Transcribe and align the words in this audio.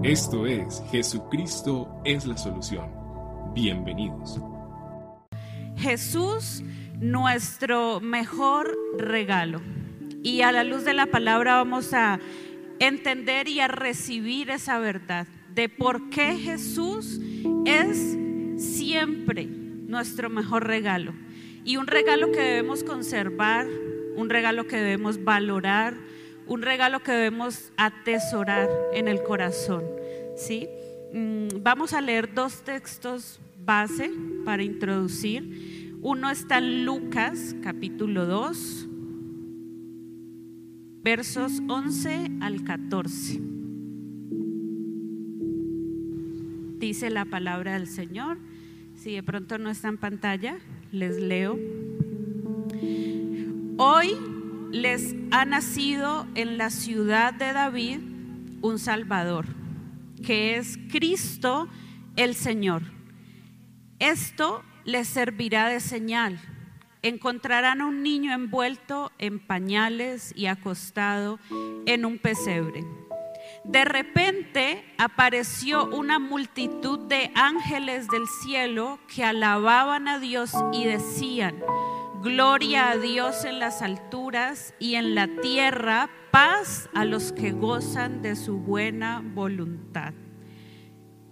Esto 0.00 0.46
es 0.46 0.82
Jesucristo 0.90 2.00
es 2.04 2.26
la 2.26 2.36
solución. 2.36 2.90
Bienvenidos. 3.54 4.40
Jesús, 5.76 6.62
nuestro 6.98 8.00
mejor 8.00 8.74
regalo. 8.98 9.60
Y 10.24 10.40
a 10.40 10.50
la 10.50 10.64
luz 10.64 10.84
de 10.84 10.94
la 10.94 11.06
palabra 11.06 11.56
vamos 11.56 11.92
a 11.92 12.18
entender 12.80 13.48
y 13.48 13.60
a 13.60 13.68
recibir 13.68 14.50
esa 14.50 14.78
verdad 14.78 15.26
de 15.54 15.68
por 15.68 16.08
qué 16.08 16.36
Jesús 16.36 17.20
es 17.66 18.16
siempre 18.56 19.44
nuestro 19.44 20.30
mejor 20.30 20.66
regalo. 20.66 21.12
Y 21.64 21.76
un 21.76 21.86
regalo 21.86 22.32
que 22.32 22.40
debemos 22.40 22.82
conservar, 22.82 23.66
un 24.16 24.30
regalo 24.30 24.66
que 24.66 24.78
debemos 24.78 25.22
valorar, 25.22 25.94
un 26.46 26.62
regalo 26.62 27.02
que 27.02 27.12
debemos 27.12 27.72
atesorar 27.76 28.68
en 28.92 29.08
el 29.08 29.22
corazón. 29.22 29.84
¿sí? 30.36 30.68
Mm, 31.12 31.62
vamos 31.62 31.92
a 31.92 32.00
leer 32.00 32.32
dos 32.34 32.62
textos 32.62 33.40
base 33.64 34.10
para 34.44 34.62
introducir. 34.62 35.98
Uno 36.00 36.30
está 36.30 36.58
en 36.58 36.84
Lucas 36.84 37.54
capítulo 37.62 38.26
2, 38.26 38.88
versos 41.02 41.60
11 41.68 42.30
al 42.40 42.64
14. 42.64 43.40
Dice 46.78 47.10
la 47.10 47.24
palabra 47.24 47.74
del 47.74 47.86
Señor. 47.86 48.38
Si 48.96 49.14
de 49.14 49.22
pronto 49.22 49.58
no 49.58 49.70
está 49.70 49.88
en 49.88 49.98
pantalla, 49.98 50.58
les 50.90 51.20
leo. 51.20 51.58
Hoy 53.76 54.16
les 54.72 55.14
ha 55.30 55.44
nacido 55.44 56.26
en 56.34 56.56
la 56.56 56.70
ciudad 56.70 57.34
de 57.34 57.52
David 57.52 58.00
un 58.62 58.78
Salvador, 58.78 59.44
que 60.24 60.56
es 60.56 60.78
Cristo 60.90 61.68
el 62.16 62.34
Señor. 62.34 62.82
Esto 63.98 64.64
les 64.84 65.06
servirá 65.06 65.68
de 65.68 65.78
señal. 65.78 66.40
Encontrarán 67.02 67.82
a 67.82 67.86
un 67.86 68.02
niño 68.02 68.32
envuelto 68.32 69.12
en 69.18 69.40
pañales 69.40 70.32
y 70.34 70.46
acostado 70.46 71.38
en 71.84 72.06
un 72.06 72.18
pesebre. 72.18 72.82
De 73.64 73.84
repente 73.84 74.84
apareció 74.96 75.84
una 75.90 76.18
multitud 76.18 76.98
de 77.08 77.30
ángeles 77.34 78.08
del 78.08 78.26
cielo 78.42 78.98
que 79.14 79.22
alababan 79.22 80.08
a 80.08 80.18
Dios 80.18 80.52
y 80.72 80.86
decían, 80.86 81.56
Gloria 82.22 82.90
a 82.90 82.98
Dios 82.98 83.44
en 83.44 83.58
las 83.58 83.82
alturas 83.82 84.74
y 84.78 84.94
en 84.94 85.16
la 85.16 85.26
tierra, 85.26 86.08
paz 86.30 86.88
a 86.94 87.04
los 87.04 87.32
que 87.32 87.50
gozan 87.50 88.22
de 88.22 88.36
su 88.36 88.58
buena 88.58 89.20
voluntad. 89.34 90.14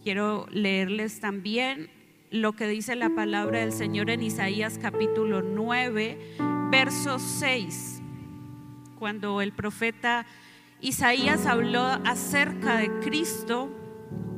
Quiero 0.02 0.48
leerles 0.50 1.20
también 1.20 1.90
lo 2.32 2.54
que 2.54 2.66
dice 2.66 2.96
la 2.96 3.10
palabra 3.10 3.60
del 3.60 3.70
Señor 3.70 4.10
en 4.10 4.24
Isaías 4.24 4.80
capítulo 4.82 5.42
9, 5.42 6.18
verso 6.72 7.20
6, 7.20 8.02
cuando 8.98 9.40
el 9.42 9.52
profeta 9.52 10.26
Isaías 10.80 11.46
habló 11.46 11.84
acerca 12.04 12.78
de 12.78 12.90
Cristo, 12.98 13.70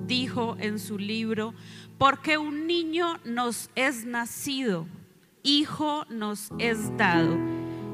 dijo 0.07 0.59
en 0.61 0.79
su 0.79 0.99
libro, 0.99 1.55
porque 1.97 2.37
un 2.37 2.67
niño 2.67 3.21
nos 3.25 3.71
es 3.75 4.05
nacido 4.05 4.87
hijo 5.43 6.05
nos 6.09 6.51
es 6.59 6.97
dado, 6.97 7.39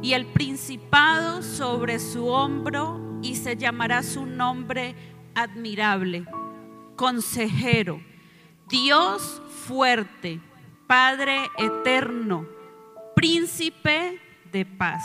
y 0.03 0.13
el 0.13 0.27
principado 0.27 1.43
sobre 1.43 1.99
su 1.99 2.27
hombro, 2.27 3.01
y 3.23 3.37
se 3.37 3.57
llamará 3.57 4.03
su 4.03 4.27
nombre 4.27 4.95
admirable, 5.35 6.25
consejero, 6.97 8.01
Dios 8.69 9.43
fuerte, 9.67 10.41
Padre 10.87 11.51
eterno, 11.59 12.47
príncipe 13.15 14.21
de 14.53 14.65
paz. 14.65 15.05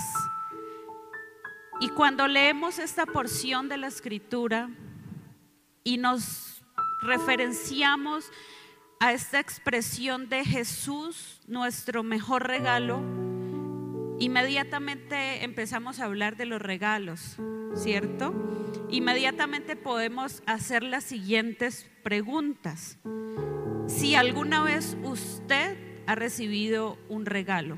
Y 1.82 1.90
cuando 1.90 2.28
leemos 2.28 2.80
esta 2.80 3.06
porción 3.06 3.68
de 3.68 3.78
la 3.78 3.88
escritura 3.88 4.70
y 5.84 5.98
nos 5.98 6.64
referenciamos 7.02 8.32
a 9.03 9.12
esta 9.12 9.41
expresión 9.41 10.30
de 10.30 10.46
Jesús, 10.46 11.41
nuestro 11.46 12.03
mejor 12.03 12.47
regalo, 12.47 13.02
inmediatamente 14.18 15.44
empezamos 15.44 16.00
a 16.00 16.06
hablar 16.06 16.38
de 16.38 16.46
los 16.46 16.62
regalos, 16.62 17.36
¿cierto? 17.75 18.34
Inmediatamente 18.90 19.75
podemos 19.75 20.41
hacer 20.46 20.84
las 20.84 21.03
siguientes 21.03 21.91
preguntas. 22.02 22.97
Si 23.88 24.16
alguna 24.16 24.64
vez 24.64 24.96
usted 25.03 25.78
ha 26.08 26.16
recibido 26.16 26.97
un 27.09 27.25
regalo 27.25 27.78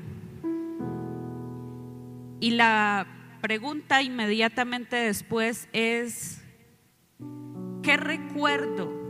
y 2.38 2.52
la 2.52 3.38
pregunta 3.40 4.00
inmediatamente 4.00 4.94
después 4.94 5.68
es, 5.72 6.40
¿qué 7.82 7.96
recuerdo 7.96 9.05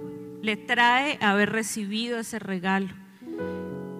le 0.46 0.56
trae 0.56 1.18
haber 1.20 1.50
recibido 1.50 2.20
ese 2.20 2.38
regalo, 2.38 2.94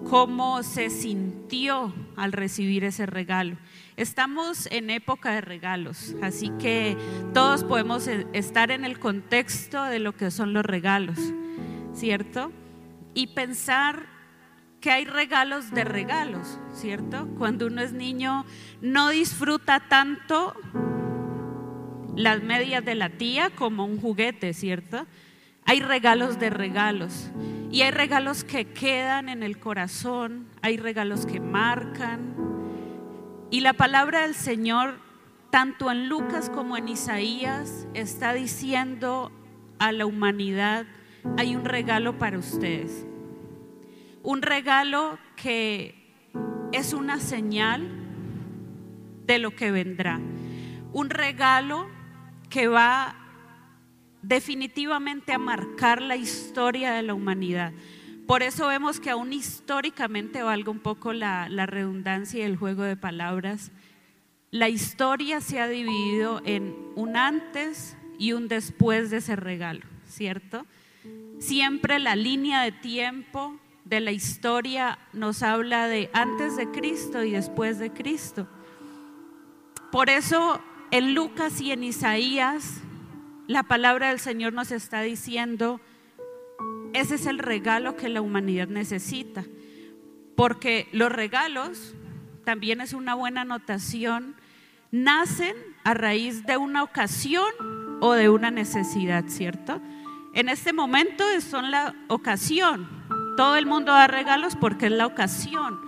cómo 0.09 0.63
se 0.63 0.89
sintió 0.89 1.93
al 2.15 2.31
recibir 2.31 2.85
ese 2.85 3.05
regalo. 3.05 3.57
Estamos 3.97 4.65
en 4.71 4.89
época 4.89 5.33
de 5.33 5.41
regalos, 5.41 6.15
así 6.21 6.49
que 6.57 6.95
todos 7.33 7.65
podemos 7.65 8.07
e, 8.07 8.27
estar 8.31 8.71
en 8.71 8.85
el 8.85 8.97
contexto 8.97 9.83
de 9.83 9.99
lo 9.99 10.15
que 10.15 10.31
son 10.31 10.53
los 10.53 10.65
regalos, 10.65 11.19
¿cierto? 11.93 12.53
Y 13.13 13.27
pensar 13.27 14.05
que 14.79 14.91
hay 14.91 15.03
regalos 15.03 15.71
de 15.71 15.83
regalos, 15.83 16.61
¿cierto? 16.73 17.27
Cuando 17.37 17.67
uno 17.67 17.81
es 17.81 17.91
niño 17.91 18.45
no 18.79 19.09
disfruta 19.09 19.81
tanto 19.81 20.55
las 22.15 22.41
medias 22.41 22.85
de 22.85 22.95
la 22.95 23.09
tía 23.09 23.49
como 23.49 23.83
un 23.83 23.99
juguete, 23.99 24.53
¿cierto? 24.53 25.05
Hay 25.67 25.81
regalos 25.81 26.39
de 26.39 26.49
regalos. 26.49 27.29
Y 27.69 27.81
hay 27.81 27.91
regalos 27.91 28.45
que 28.45 28.65
quedan 28.65 29.27
en 29.27 29.43
el 29.43 29.59
corazón, 29.59 30.47
hay 30.61 30.77
regalos 30.77 31.25
que 31.25 31.41
marcan. 31.41 32.33
Y 33.51 33.59
la 33.59 33.73
palabra 33.73 34.21
del 34.21 34.33
Señor, 34.33 34.99
tanto 35.51 35.91
en 35.91 36.07
Lucas 36.07 36.49
como 36.49 36.77
en 36.77 36.87
Isaías, 36.87 37.85
está 37.93 38.33
diciendo 38.33 39.33
a 39.79 39.91
la 39.91 40.05
humanidad, 40.05 40.85
hay 41.37 41.57
un 41.57 41.65
regalo 41.65 42.17
para 42.17 42.39
ustedes. 42.39 43.05
Un 44.23 44.41
regalo 44.41 45.19
que 45.35 45.95
es 46.71 46.93
una 46.93 47.19
señal 47.19 47.85
de 49.25 49.39
lo 49.39 49.51
que 49.51 49.71
vendrá. 49.71 50.21
Un 50.93 51.09
regalo 51.09 51.89
que 52.49 52.69
va 52.69 53.26
definitivamente 54.21 55.33
a 55.33 55.37
marcar 55.37 56.01
la 56.01 56.15
historia 56.15 56.93
de 56.93 57.03
la 57.03 57.13
humanidad. 57.13 57.73
Por 58.27 58.43
eso 58.43 58.67
vemos 58.67 58.99
que 58.99 59.09
aún 59.09 59.31
históricamente 59.31 60.43
valga 60.43 60.69
un 60.69 60.79
poco 60.79 61.13
la, 61.13 61.47
redundancia 61.47 62.41
y 62.41 62.43
el 62.43 62.57
juego 62.57 62.83
de 62.83 62.97
palabras. 62.97 63.71
La 64.51 64.67
historia 64.67 65.39
se 65.39 65.61
ha 65.61 65.67
dividido 65.69 66.41
en 66.43 66.75
un 66.95 67.15
antes 67.15 67.95
y 68.19 68.33
un 68.33 68.49
después 68.49 69.11
de 69.11 69.17
ese 69.17 69.37
regalo, 69.37 69.85
¿cierto? 70.05 70.65
Siempre 71.39 71.99
la 71.99 72.17
línea 72.17 72.63
de 72.63 72.73
tiempo 72.73 73.57
de 73.85 74.01
la 74.01 74.11
historia 74.11 74.99
nos 75.13 75.41
habla 75.41 75.87
de 75.87 76.09
antes 76.11 76.57
de 76.57 76.69
Cristo 76.71 77.23
y 77.23 77.31
después 77.31 77.79
de 77.79 77.93
Cristo. 77.93 78.45
Por 79.89 80.09
eso 80.09 80.61
en 80.91 81.13
Lucas 81.13 81.61
y 81.61 81.71
en 81.71 81.85
Isaías 81.85 82.81
la 83.47 83.63
palabra 83.63 84.09
del 84.09 84.19
Señor 84.19 84.53
nos 84.53 84.71
está 84.71 85.01
diciendo, 85.01 85.79
ese 86.93 87.15
es 87.15 87.25
el 87.25 87.39
regalo 87.39 87.95
que 87.95 88.09
la 88.09 88.21
humanidad 88.21 88.67
necesita. 88.67 89.45
Porque 90.35 90.87
los 90.91 91.11
regalos, 91.11 91.95
también 92.43 92.81
es 92.81 92.93
una 92.93 93.15
buena 93.15 93.41
anotación, 93.41 94.35
nacen 94.91 95.55
a 95.83 95.93
raíz 95.93 96.45
de 96.45 96.57
una 96.57 96.83
ocasión 96.83 97.45
o 98.01 98.13
de 98.13 98.29
una 98.29 98.51
necesidad, 98.51 99.25
¿cierto? 99.27 99.81
En 100.33 100.49
este 100.49 100.73
momento 100.73 101.23
son 101.41 101.71
la 101.71 101.95
ocasión. 102.09 102.87
Todo 103.37 103.55
el 103.55 103.65
mundo 103.65 103.91
da 103.91 104.07
regalos 104.07 104.55
porque 104.55 104.87
es 104.87 104.91
la 104.91 105.07
ocasión. 105.07 105.79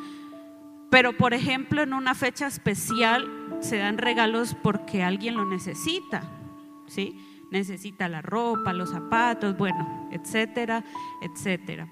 Pero, 0.90 1.16
por 1.16 1.34
ejemplo, 1.34 1.84
en 1.84 1.94
una 1.94 2.16
fecha 2.16 2.48
especial 2.48 3.30
se 3.60 3.78
dan 3.78 3.98
regalos 3.98 4.56
porque 4.64 5.04
alguien 5.04 5.36
lo 5.36 5.46
necesita, 5.46 6.24
¿sí? 6.88 7.16
Necesita 7.52 8.08
la 8.08 8.22
ropa, 8.22 8.74
los 8.74 8.92
zapatos, 8.92 9.58
bueno, 9.58 10.10
etcétera, 10.12 10.84
etcétera. 11.22 11.88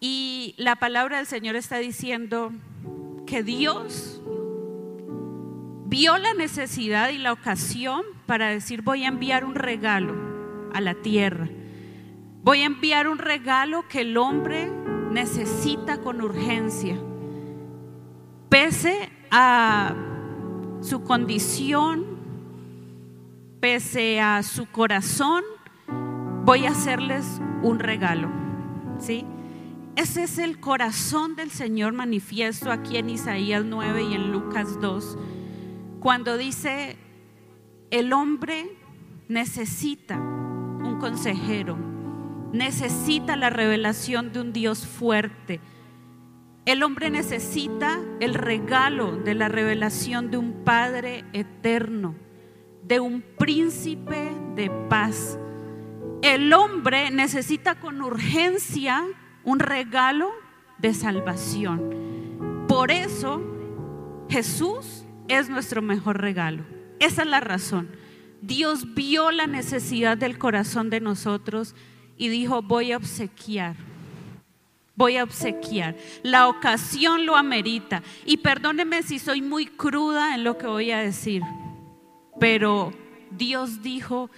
Y 0.00 0.54
la 0.58 0.76
palabra 0.76 1.16
del 1.16 1.26
Señor 1.26 1.56
está 1.56 1.78
diciendo 1.78 2.52
que 3.26 3.42
Dios 3.42 4.22
vio 5.86 6.18
la 6.18 6.34
necesidad 6.34 7.08
y 7.10 7.18
la 7.18 7.32
ocasión 7.32 8.02
para 8.26 8.48
decir 8.48 8.82
voy 8.82 9.04
a 9.04 9.08
enviar 9.08 9.44
un 9.44 9.54
regalo 9.54 10.14
a 10.72 10.80
la 10.80 10.94
tierra. 10.94 11.48
Voy 12.42 12.62
a 12.62 12.66
enviar 12.66 13.08
un 13.08 13.18
regalo 13.18 13.88
que 13.88 14.02
el 14.02 14.16
hombre 14.16 14.70
necesita 15.10 16.00
con 16.00 16.22
urgencia. 16.22 16.96
Pese 18.48 19.10
a 19.30 19.94
su 20.80 21.02
condición, 21.02 22.17
pese 23.60 24.20
a 24.20 24.42
su 24.42 24.66
corazón, 24.66 25.42
voy 26.44 26.66
a 26.66 26.70
hacerles 26.70 27.40
un 27.62 27.78
regalo. 27.78 28.30
¿Sí? 28.98 29.24
Ese 29.96 30.22
es 30.22 30.38
el 30.38 30.60
corazón 30.60 31.34
del 31.34 31.50
Señor 31.50 31.92
manifiesto 31.92 32.70
aquí 32.70 32.98
en 32.98 33.10
Isaías 33.10 33.64
9 33.64 34.04
y 34.04 34.14
en 34.14 34.30
Lucas 34.30 34.80
2, 34.80 35.18
cuando 35.98 36.36
dice, 36.36 36.96
el 37.90 38.12
hombre 38.12 38.76
necesita 39.28 40.16
un 40.16 40.98
consejero, 41.00 41.76
necesita 42.52 43.34
la 43.34 43.50
revelación 43.50 44.32
de 44.32 44.40
un 44.40 44.52
Dios 44.52 44.86
fuerte. 44.86 45.60
El 46.64 46.84
hombre 46.84 47.10
necesita 47.10 47.98
el 48.20 48.34
regalo 48.34 49.16
de 49.16 49.34
la 49.34 49.48
revelación 49.48 50.30
de 50.30 50.36
un 50.36 50.64
Padre 50.64 51.24
eterno, 51.32 52.14
de 52.88 53.00
un 53.00 53.20
príncipe 53.20 54.32
de 54.54 54.70
paz. 54.88 55.38
El 56.22 56.52
hombre 56.54 57.10
necesita 57.10 57.78
con 57.78 58.00
urgencia 58.00 59.04
un 59.44 59.60
regalo 59.60 60.30
de 60.78 60.94
salvación. 60.94 62.66
Por 62.66 62.90
eso 62.90 63.42
Jesús 64.30 65.04
es 65.28 65.48
nuestro 65.50 65.82
mejor 65.82 66.20
regalo. 66.20 66.64
Esa 66.98 67.22
es 67.22 67.28
la 67.28 67.40
razón. 67.40 67.90
Dios 68.40 68.94
vio 68.94 69.30
la 69.30 69.46
necesidad 69.46 70.16
del 70.16 70.38
corazón 70.38 70.90
de 70.90 71.00
nosotros 71.00 71.74
y 72.16 72.28
dijo, 72.28 72.62
voy 72.62 72.92
a 72.92 72.96
obsequiar, 72.96 73.76
voy 74.94 75.16
a 75.16 75.24
obsequiar. 75.24 75.96
La 76.22 76.48
ocasión 76.48 77.26
lo 77.26 77.36
amerita. 77.36 78.02
Y 78.24 78.38
perdóneme 78.38 79.02
si 79.02 79.18
soy 79.18 79.42
muy 79.42 79.66
cruda 79.66 80.34
en 80.34 80.44
lo 80.44 80.56
que 80.56 80.66
voy 80.66 80.90
a 80.90 80.98
decir, 80.98 81.42
pero 82.38 82.92
Dios 83.30 83.82
dijo, 83.82 84.30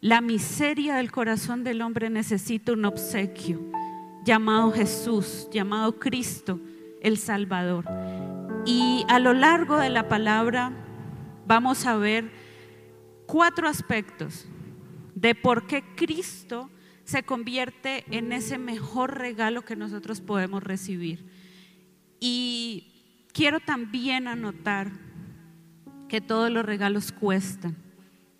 la 0.00 0.20
miseria 0.20 0.96
del 0.96 1.10
corazón 1.10 1.64
del 1.64 1.82
hombre 1.82 2.10
necesita 2.10 2.72
un 2.72 2.84
obsequio 2.84 3.60
llamado 4.24 4.72
Jesús, 4.72 5.48
llamado 5.50 5.98
Cristo, 5.98 6.60
el 7.02 7.18
Salvador. 7.18 7.84
Y 8.66 9.04
a 9.08 9.18
lo 9.18 9.32
largo 9.32 9.78
de 9.78 9.90
la 9.90 10.08
palabra 10.08 10.72
vamos 11.46 11.86
a 11.86 11.96
ver 11.96 12.30
cuatro 13.26 13.68
aspectos 13.68 14.46
de 15.14 15.34
por 15.34 15.66
qué 15.66 15.82
Cristo 15.96 16.70
se 17.04 17.22
convierte 17.22 18.04
en 18.10 18.32
ese 18.32 18.58
mejor 18.58 19.18
regalo 19.18 19.62
que 19.62 19.76
nosotros 19.76 20.20
podemos 20.20 20.62
recibir. 20.62 21.24
Y 22.20 23.26
quiero 23.32 23.60
también 23.60 24.28
anotar 24.28 24.92
que 26.10 26.20
todos 26.20 26.50
los 26.50 26.66
regalos 26.66 27.12
cuestan. 27.12 27.76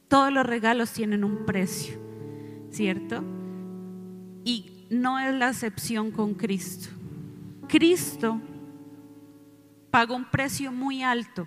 Todos 0.09 0.33
los 0.33 0.45
regalos 0.45 0.93
tienen 0.93 1.23
un 1.23 1.47
precio, 1.47 1.97
¿cierto? 2.71 3.23
Y 4.45 4.89
no 4.91 5.21
es 5.21 5.33
la 5.33 5.51
excepción 5.51 6.11
con 6.11 6.35
Cristo. 6.35 6.89
Cristo 7.69 8.41
pagó 9.93 10.17
un 10.17 10.25
precio 10.25 10.73
muy 10.73 11.05
alto 11.05 11.47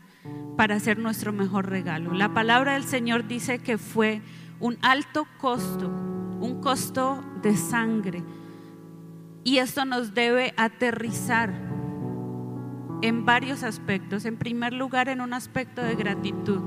para 0.56 0.76
hacer 0.76 0.98
nuestro 0.98 1.34
mejor 1.34 1.70
regalo. 1.70 2.14
La 2.14 2.34
palabra 2.34 2.74
del 2.74 2.86
Señor 2.86 3.28
dice 3.28 3.60
que 3.60 3.78
fue 3.78 4.22
un 4.62 4.78
alto 4.82 5.28
costo, 5.40 5.90
un 5.90 6.62
costo 6.62 7.22
de 7.42 7.58
sangre. 7.58 8.24
Y 9.44 9.58
esto 9.58 9.84
nos 9.84 10.14
debe 10.14 10.54
aterrizar 10.56 11.73
en 13.04 13.26
varios 13.26 13.64
aspectos. 13.64 14.26
En 14.26 14.38
primer 14.38 14.74
lugar, 14.74 15.10
en 15.10 15.20
un 15.20 15.34
aspecto 15.34 15.84
de 15.84 15.96
gratitud 15.96 16.62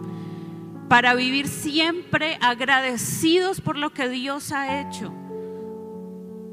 para 0.88 1.14
vivir 1.14 1.48
siempre 1.48 2.38
agradecidos 2.40 3.60
por 3.60 3.76
lo 3.76 3.92
que 3.92 4.08
Dios 4.08 4.52
ha 4.52 4.80
hecho, 4.80 5.12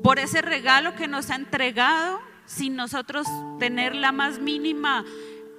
por 0.01 0.17
ese 0.17 0.41
regalo 0.41 0.95
que 0.95 1.07
nos 1.07 1.29
ha 1.29 1.35
entregado 1.35 2.19
sin 2.45 2.75
nosotros 2.75 3.27
tener 3.59 3.93
la 3.93 4.11
más 4.11 4.39
mínima 4.39 5.05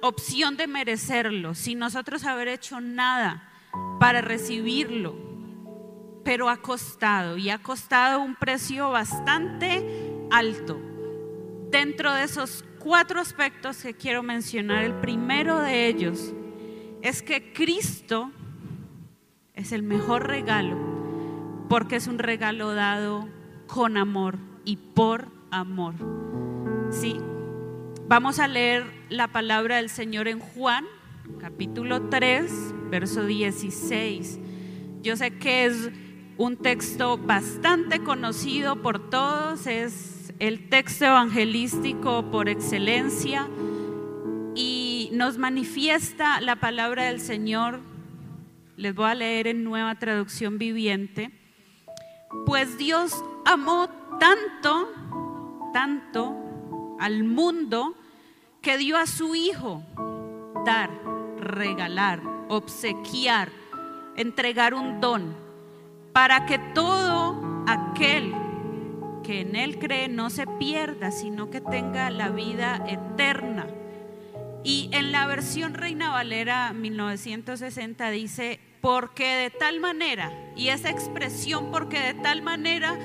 opción 0.01 0.57
de 0.57 0.67
merecerlo, 0.67 1.53
sin 1.53 1.79
nosotros 1.79 2.25
haber 2.25 2.47
hecho 2.47 2.81
nada 2.81 3.49
para 3.99 4.21
recibirlo, 4.21 5.15
pero 6.23 6.49
ha 6.49 6.57
costado 6.57 7.37
y 7.37 7.49
ha 7.51 7.59
costado 7.59 8.19
un 8.21 8.35
precio 8.35 8.89
bastante 8.89 10.11
alto. 10.31 10.79
Dentro 11.69 12.13
de 12.13 12.23
esos 12.23 12.65
cuatro 12.85 13.19
aspectos 13.19 13.77
que 13.77 13.95
quiero 13.95 14.21
mencionar, 14.21 14.83
el 14.83 14.93
primero 14.93 15.59
de 15.59 15.87
ellos 15.87 16.35
es 17.01 17.23
que 17.23 17.51
Cristo 17.51 18.31
es 19.55 19.71
el 19.71 19.81
mejor 19.81 20.27
regalo 20.27 20.77
porque 21.67 21.95
es 21.95 22.05
un 22.05 22.19
regalo 22.19 22.75
dado 22.75 23.27
con 23.65 23.97
amor 23.97 24.37
y 24.65 24.77
por 24.77 25.29
amor. 25.49 25.95
Sí. 26.91 27.17
Vamos 28.07 28.37
a 28.37 28.47
leer 28.47 28.85
la 29.09 29.29
palabra 29.29 29.77
del 29.77 29.89
Señor 29.89 30.27
en 30.27 30.39
Juan, 30.39 30.85
capítulo 31.39 32.03
3, 32.09 32.51
verso 32.91 33.25
16. 33.25 34.39
Yo 35.01 35.17
sé 35.17 35.31
que 35.39 35.65
es 35.65 35.89
un 36.37 36.55
texto 36.57 37.17
bastante 37.17 38.03
conocido 38.03 38.83
por 38.83 39.09
todos, 39.09 39.65
es 39.65 40.14
el 40.39 40.69
texto 40.69 41.05
evangelístico 41.05 42.29
por 42.31 42.49
excelencia 42.49 43.47
y 44.55 45.09
nos 45.13 45.37
manifiesta 45.37 46.41
la 46.41 46.57
palabra 46.57 47.05
del 47.05 47.19
Señor 47.19 47.79
les 48.77 48.93
voy 48.93 49.09
a 49.09 49.15
leer 49.15 49.47
en 49.47 49.63
nueva 49.63 49.95
traducción 49.95 50.57
viviente. 50.57 51.31
Pues 52.45 52.77
Dios 52.77 53.23
amó 53.45 53.89
tanto, 54.19 54.91
tanto 55.73 56.35
al 56.99 57.23
mundo 57.23 57.95
que 58.61 58.77
dio 58.77 58.97
a 58.97 59.05
su 59.05 59.35
Hijo 59.35 59.83
dar, 60.65 60.89
regalar, 61.39 62.21
obsequiar, 62.49 63.49
entregar 64.17 64.73
un 64.73 64.99
don, 64.99 65.35
para 66.11 66.45
que 66.45 66.59
todo 66.73 67.63
aquel 67.67 68.33
que 69.25 69.41
en 69.41 69.55
Él 69.55 69.79
cree 69.79 70.07
no 70.07 70.29
se 70.29 70.45
pierda, 70.45 71.11
sino 71.11 71.49
que 71.49 71.61
tenga 71.61 72.09
la 72.09 72.29
vida 72.29 72.83
eterna. 72.87 73.67
Y 74.63 74.89
en 74.93 75.11
la 75.11 75.27
versión 75.27 75.73
Reina 75.73 76.11
Valera 76.11 76.73
1960 76.73 78.09
dice, 78.09 78.59
porque 78.81 79.35
de 79.35 79.49
tal 79.49 79.79
manera, 79.79 80.31
y 80.55 80.69
esa 80.69 80.89
expresión 80.89 81.71
porque 81.71 81.99
de 81.99 82.13
tal 82.15 82.41
manera 82.41 82.97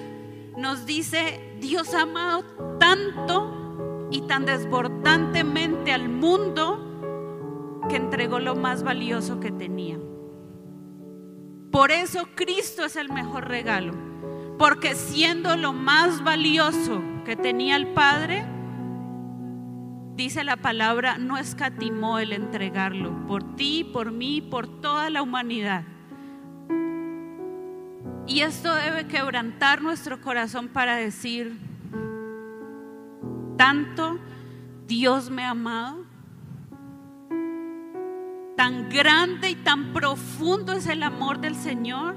nos 0.56 0.86
dice, 0.86 1.40
Dios 1.60 1.94
ha 1.94 2.02
amado 2.02 2.44
tanto 2.78 4.08
y 4.10 4.22
tan 4.22 4.44
desbordantemente 4.44 5.92
al 5.92 6.08
mundo 6.08 6.86
que 7.88 7.96
entregó 7.96 8.40
lo 8.40 8.56
más 8.56 8.82
valioso 8.82 9.40
que 9.40 9.50
tenía. 9.50 9.98
Por 11.70 11.92
eso 11.92 12.28
Cristo 12.34 12.84
es 12.84 12.96
el 12.96 13.10
mejor 13.10 13.48
regalo, 13.48 13.94
porque 14.60 14.94
siendo 14.94 15.56
lo 15.56 15.72
más 15.72 16.22
valioso 16.22 17.02
que 17.24 17.34
tenía 17.34 17.76
el 17.76 17.86
Padre, 17.94 18.44
dice 20.16 20.44
la 20.44 20.58
palabra, 20.58 21.16
no 21.16 21.38
escatimó 21.38 22.18
el 22.18 22.34
entregarlo 22.34 23.26
por 23.26 23.56
ti, 23.56 23.88
por 23.90 24.12
mí, 24.12 24.42
por 24.42 24.82
toda 24.82 25.08
la 25.08 25.22
humanidad. 25.22 25.84
Y 28.26 28.42
esto 28.42 28.74
debe 28.74 29.06
quebrantar 29.06 29.80
nuestro 29.80 30.20
corazón 30.20 30.68
para 30.68 30.96
decir, 30.96 31.58
tanto 33.56 34.18
Dios 34.86 35.30
me 35.30 35.44
ha 35.44 35.52
amado, 35.52 36.04
tan 38.58 38.90
grande 38.90 39.48
y 39.48 39.54
tan 39.54 39.94
profundo 39.94 40.74
es 40.74 40.86
el 40.86 41.02
amor 41.02 41.40
del 41.40 41.54
Señor, 41.54 42.14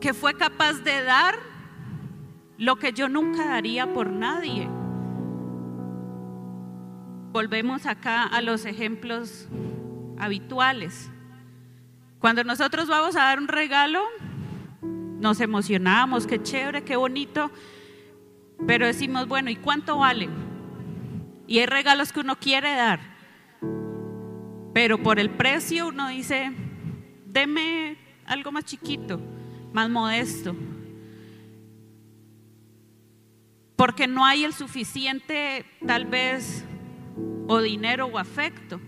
que 0.00 0.14
fue 0.14 0.34
capaz 0.34 0.74
de 0.84 1.02
dar 1.02 1.36
lo 2.58 2.76
que 2.76 2.92
yo 2.92 3.08
nunca 3.08 3.46
daría 3.46 3.92
por 3.92 4.10
nadie 4.10 4.68
volvemos 7.36 7.84
acá 7.84 8.22
a 8.22 8.40
los 8.40 8.64
ejemplos 8.64 9.46
habituales. 10.16 11.10
Cuando 12.18 12.42
nosotros 12.44 12.88
vamos 12.88 13.14
a 13.14 13.24
dar 13.24 13.38
un 13.38 13.46
regalo, 13.46 14.02
nos 14.80 15.42
emocionamos, 15.42 16.26
qué 16.26 16.42
chévere, 16.42 16.82
qué 16.82 16.96
bonito, 16.96 17.50
pero 18.66 18.86
decimos, 18.86 19.28
bueno, 19.28 19.50
¿y 19.50 19.56
cuánto 19.56 19.98
vale? 19.98 20.30
Y 21.46 21.58
hay 21.58 21.66
regalos 21.66 22.10
que 22.10 22.20
uno 22.20 22.36
quiere 22.36 22.74
dar, 22.74 23.00
pero 24.72 25.02
por 25.02 25.18
el 25.18 25.28
precio 25.28 25.88
uno 25.88 26.08
dice, 26.08 26.52
deme 27.26 27.98
algo 28.24 28.50
más 28.50 28.64
chiquito. 28.64 29.20
Más 29.76 29.90
modesto. 29.90 30.56
Porque 33.76 34.06
no 34.06 34.24
hay 34.24 34.44
el 34.44 34.54
suficiente, 34.54 35.66
tal 35.86 36.06
vez, 36.06 36.64
o 37.46 37.60
dinero 37.60 38.06
o 38.06 38.16
afecto. 38.16 38.80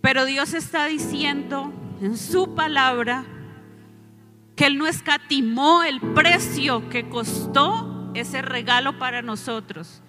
Pero 0.00 0.26
Dios 0.26 0.54
está 0.54 0.86
diciendo 0.86 1.72
en 2.00 2.16
su 2.16 2.54
palabra 2.54 3.24
que 4.54 4.66
Él 4.66 4.78
no 4.78 4.86
escatimó 4.86 5.82
el 5.82 6.00
precio 6.00 6.88
que 6.88 7.08
costó 7.08 8.12
ese 8.14 8.42
regalo 8.42 8.96
para 8.96 9.22
nosotros. 9.22 10.04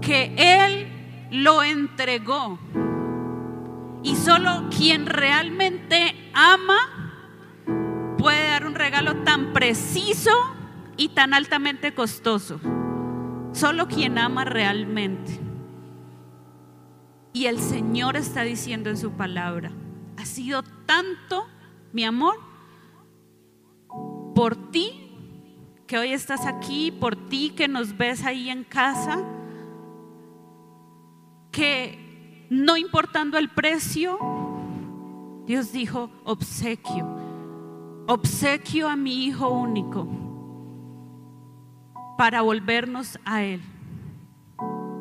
Que 0.00 0.34
Él 0.38 0.88
lo 1.30 1.62
entregó. 1.62 2.58
Y 4.02 4.16
solo 4.16 4.70
quien 4.74 5.04
realmente 5.04 6.14
ama 6.32 6.93
puede 8.24 8.48
dar 8.48 8.66
un 8.66 8.74
regalo 8.74 9.16
tan 9.16 9.52
preciso 9.52 10.30
y 10.96 11.10
tan 11.10 11.34
altamente 11.34 11.92
costoso. 11.92 12.58
Solo 13.52 13.86
quien 13.86 14.16
ama 14.16 14.46
realmente. 14.46 15.38
Y 17.34 17.44
el 17.44 17.58
Señor 17.58 18.16
está 18.16 18.40
diciendo 18.40 18.88
en 18.88 18.96
su 18.96 19.10
palabra, 19.10 19.72
ha 20.16 20.24
sido 20.24 20.62
tanto 20.86 21.46
mi 21.92 22.02
amor 22.04 22.36
por 24.34 24.70
ti 24.70 25.12
que 25.86 25.98
hoy 25.98 26.14
estás 26.14 26.46
aquí, 26.46 26.90
por 26.92 27.28
ti 27.28 27.50
que 27.50 27.68
nos 27.68 27.94
ves 27.94 28.24
ahí 28.24 28.48
en 28.48 28.64
casa, 28.64 29.22
que 31.52 32.46
no 32.48 32.78
importando 32.78 33.36
el 33.36 33.50
precio, 33.50 34.18
Dios 35.46 35.72
dijo 35.72 36.08
obsequio, 36.24 37.23
obsequio 38.06 38.88
a 38.88 38.96
mi 38.96 39.24
Hijo 39.24 39.48
único 39.48 40.06
para 42.18 42.42
volvernos 42.42 43.18
a 43.24 43.42
Él. 43.42 43.62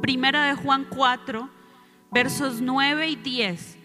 Primera 0.01 0.45
de 0.47 0.55
Juan 0.55 0.85
4, 0.89 1.49
versos 2.11 2.61
9 2.61 3.09
y 3.09 3.15
10, 3.15 3.77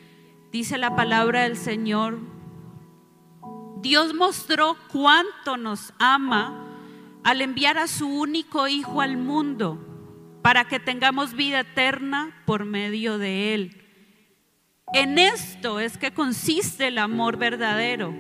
dice 0.52 0.78
la 0.78 0.96
palabra 0.96 1.42
del 1.42 1.56
Señor. 1.56 2.18
Dios 3.80 4.14
mostró 4.14 4.76
cuánto 4.90 5.56
nos 5.56 5.92
ama 5.98 6.64
al 7.22 7.40
enviar 7.40 7.78
a 7.78 7.86
su 7.86 8.08
único 8.08 8.66
Hijo 8.66 9.00
al 9.00 9.16
mundo 9.16 9.78
para 10.42 10.64
que 10.64 10.80
tengamos 10.80 11.34
vida 11.34 11.60
eterna 11.60 12.42
por 12.46 12.64
medio 12.64 13.18
de 13.18 13.54
Él. 13.54 13.84
En 14.94 15.18
esto 15.18 15.80
es 15.80 15.98
que 15.98 16.12
consiste 16.12 16.88
el 16.88 16.98
amor 16.98 17.36
verdadero, 17.36 18.14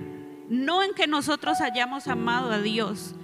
no 0.48 0.82
en 0.82 0.94
que 0.94 1.06
nosotros 1.06 1.60
hayamos 1.60 2.08
amado 2.08 2.52
a 2.52 2.58
Dios, 2.58 3.14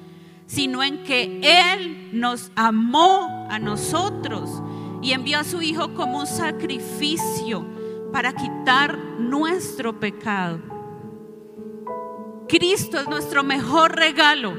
sino 0.47 0.83
en 0.83 1.04
que 1.04 1.40
Él 1.43 2.11
nos 2.12 2.50
amó 2.54 3.47
a 3.50 3.59
nosotros 3.59 4.62
y 5.02 5.12
envió 5.12 5.38
a 5.38 5.45
su 5.45 5.62
Hijo 5.62 5.95
como 5.95 6.21
un 6.21 6.26
sacrificio 6.26 7.66
para 8.12 8.33
quitar 8.33 8.97
nuestro 9.19 9.99
pecado. 9.99 10.61
Cristo 12.49 13.00
es 13.00 13.09
nuestro 13.09 13.43
mejor 13.43 13.97
regalo 13.97 14.54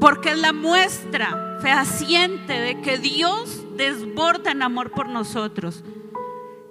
porque 0.00 0.30
es 0.30 0.38
la 0.38 0.52
muestra 0.52 1.58
fehaciente 1.60 2.54
de 2.54 2.80
que 2.80 2.98
Dios 2.98 3.64
desborda 3.76 4.52
en 4.52 4.62
amor 4.62 4.92
por 4.92 5.08
nosotros. 5.08 5.84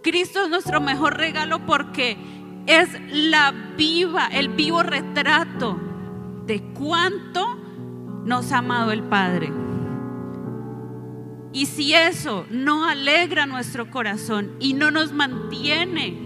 Cristo 0.01 0.43
es 0.43 0.49
nuestro 0.49 0.81
mejor 0.81 1.17
regalo 1.17 1.65
porque 1.65 2.17
es 2.67 2.89
la 3.11 3.51
viva, 3.77 4.27
el 4.27 4.49
vivo 4.49 4.83
retrato 4.83 5.79
de 6.45 6.61
cuánto 6.73 7.57
nos 8.25 8.51
ha 8.51 8.59
amado 8.59 8.91
el 8.91 9.03
Padre. 9.03 9.51
Y 11.51 11.65
si 11.65 11.93
eso 11.93 12.45
no 12.51 12.85
alegra 12.85 13.45
nuestro 13.45 13.89
corazón 13.89 14.55
y 14.59 14.73
no 14.73 14.91
nos 14.91 15.11
mantiene 15.11 16.17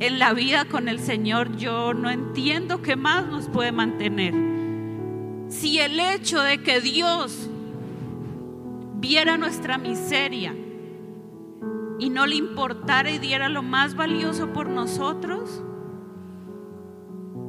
en 0.00 0.18
la 0.18 0.32
vida 0.32 0.64
con 0.64 0.88
el 0.88 0.98
Señor, 0.98 1.56
yo 1.56 1.94
no 1.94 2.10
entiendo 2.10 2.82
qué 2.82 2.96
más 2.96 3.26
nos 3.26 3.48
puede 3.48 3.70
mantener. 3.70 4.34
Si 5.48 5.78
el 5.78 6.00
hecho 6.00 6.40
de 6.40 6.58
que 6.58 6.80
Dios 6.80 7.48
viera 8.96 9.36
nuestra 9.36 9.78
miseria 9.78 10.54
y 11.98 12.10
no 12.10 12.26
le 12.26 12.36
importara 12.36 13.10
y 13.10 13.18
diera 13.18 13.48
lo 13.48 13.62
más 13.62 13.94
valioso 13.94 14.52
por 14.52 14.68
nosotros, 14.68 15.62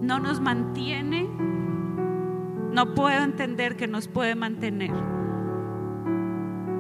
no 0.02 0.20
nos 0.20 0.42
mantiene, 0.42 1.30
no 2.72 2.94
puedo 2.94 3.24
entender 3.24 3.76
que 3.76 3.88
nos 3.88 4.08
puede 4.08 4.36
mantener. 4.36 4.92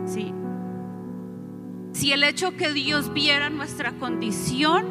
Sí. 0.05 0.33
Si 1.93 2.11
el 2.11 2.23
hecho 2.23 2.57
que 2.57 2.73
Dios 2.73 3.13
viera 3.13 3.49
nuestra 3.49 3.93
condición 3.93 4.85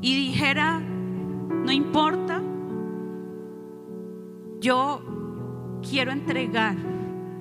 y 0.00 0.14
dijera, 0.14 0.80
no 0.80 1.72
importa, 1.72 2.42
yo 4.60 5.02
quiero 5.82 6.12
entregar 6.12 6.76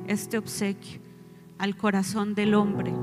este 0.07 0.37
obsequio 0.37 1.02
al 1.57 1.75
corazón 1.77 2.35
del 2.35 2.53
hombre. 2.55 2.93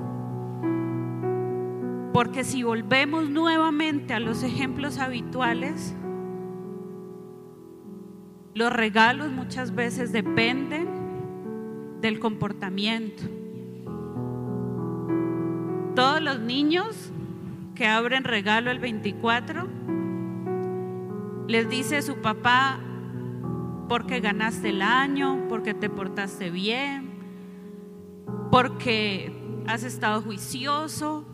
Porque 2.12 2.44
si 2.44 2.62
volvemos 2.62 3.30
nuevamente 3.30 4.14
a 4.14 4.20
los 4.20 4.42
ejemplos 4.42 4.98
habituales, 4.98 5.94
los 8.54 8.72
regalos 8.72 9.30
muchas 9.30 9.74
veces 9.74 10.12
dependen 10.12 10.88
del 12.00 12.18
comportamiento. 12.18 13.22
Todos 15.94 16.20
los 16.20 16.40
niños 16.40 17.12
que 17.74 17.86
abren 17.86 18.24
regalo 18.24 18.70
el 18.70 18.78
24, 18.78 19.68
les 21.46 21.68
dice 21.68 22.02
su 22.02 22.16
papá, 22.16 22.80
porque 23.88 24.20
ganaste 24.20 24.68
el 24.68 24.82
año, 24.82 25.46
porque 25.48 25.74
te 25.74 25.88
portaste 25.88 26.50
bien, 26.50 27.09
porque 28.50 29.32
has 29.66 29.82
estado 29.82 30.22
juicioso, 30.22 31.24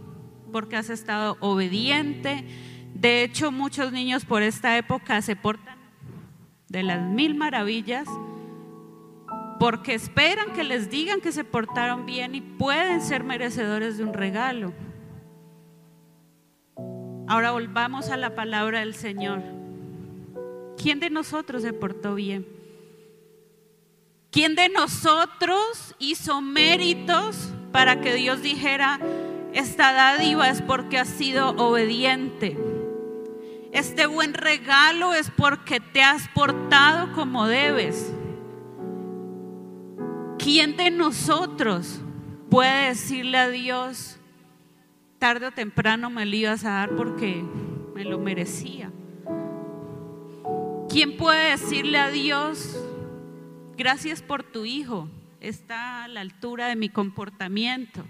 porque 0.53 0.77
has 0.77 0.91
estado 0.91 1.37
obediente. 1.41 2.45
De 2.95 3.23
hecho, 3.23 3.51
muchos 3.51 3.93
niños 3.93 4.25
por 4.25 4.43
esta 4.43 4.77
época 4.77 5.21
se 5.23 5.37
portan 5.37 5.79
de 6.69 6.83
las 6.83 7.03
mil 7.03 7.35
maravillas 7.35 8.09
porque 9.59 9.95
esperan 9.95 10.53
que 10.53 10.65
les 10.65 10.91
digan 10.91 11.21
que 11.21 11.33
se 11.33 11.45
portaron 11.45 12.05
bien 12.05 12.35
y 12.35 12.41
pueden 12.41 13.01
ser 13.01 13.25
merecedores 13.25 13.97
de 13.97 14.05
un 14.05 14.13
regalo. 14.13 14.75
Ahora 17.27 17.53
volvamos 17.53 18.11
a 18.11 18.17
la 18.17 18.35
palabra 18.35 18.81
del 18.81 18.95
Señor. 18.95 19.43
¿Quién 20.77 21.01
de 21.01 21.11
nosotros 21.11 21.63
se 21.63 21.73
portó 21.73 22.15
bien? 22.15 22.56
¿Quién 24.37 24.55
de 24.55 24.69
nosotros 24.69 25.95
hizo 25.99 26.43
méritos 26.43 27.55
para 27.73 28.03
que 28.03 28.13
Dios 28.13 28.43
dijera, 28.43 29.01
esta 29.55 29.95
dádiva 29.95 30.51
es 30.51 30.61
porque 30.61 30.99
has 30.99 31.09
sido 31.09 31.57
obediente? 31.57 32.55
Este 33.73 34.05
buen 34.05 34.35
regalo 34.35 35.15
es 35.15 35.31
porque 35.31 35.81
te 35.81 36.03
has 36.03 36.29
portado 36.29 37.15
como 37.15 37.47
debes. 37.47 38.13
¿Quién 40.39 40.77
de 40.77 40.91
nosotros 40.91 42.03
puede 42.51 42.89
decirle 42.89 43.39
a 43.39 43.49
Dios, 43.49 44.19
tarde 45.19 45.47
o 45.47 45.53
temprano 45.53 46.11
me 46.11 46.27
lo 46.27 46.37
ibas 46.37 46.63
a 46.67 46.73
dar 46.73 46.91
porque 46.95 47.43
me 47.95 48.05
lo 48.05 48.19
merecía? 48.19 48.93
¿Quién 50.91 51.17
puede 51.17 51.53
decirle 51.53 51.97
a 51.97 52.11
Dios, 52.11 52.86
gracias 53.77 54.23
por 54.23 54.43
tu 54.43 54.65
hijo, 54.65 55.09
está 55.41 56.05
a 56.05 56.09
la 56.09 56.21
altura 56.21 56.69
de 56.69 56.77
mi 56.77 56.89
comportamiento? 56.89 58.05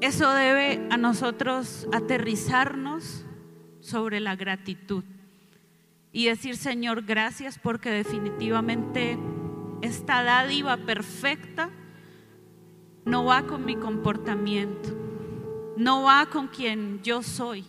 Eso 0.00 0.32
debe 0.32 0.86
a 0.90 0.96
nosotros 0.96 1.86
aterrizarnos 1.92 3.24
sobre 3.80 4.18
la 4.18 4.34
gratitud 4.34 5.04
y 6.12 6.26
decir, 6.26 6.56
Señor, 6.56 7.02
gracias 7.02 7.58
porque 7.58 7.90
definitivamente 7.90 9.16
esta 9.80 10.22
dádiva 10.24 10.76
perfecta 10.76 11.70
no 13.04 13.24
va 13.24 13.42
con 13.46 13.64
mi 13.64 13.76
comportamiento, 13.76 14.90
no 15.76 16.02
va 16.02 16.26
con 16.26 16.48
quien 16.48 17.00
yo 17.02 17.22
soy. 17.22 17.64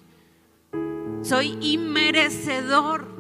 Soy 1.22 1.58
inmerecedor 1.62 3.13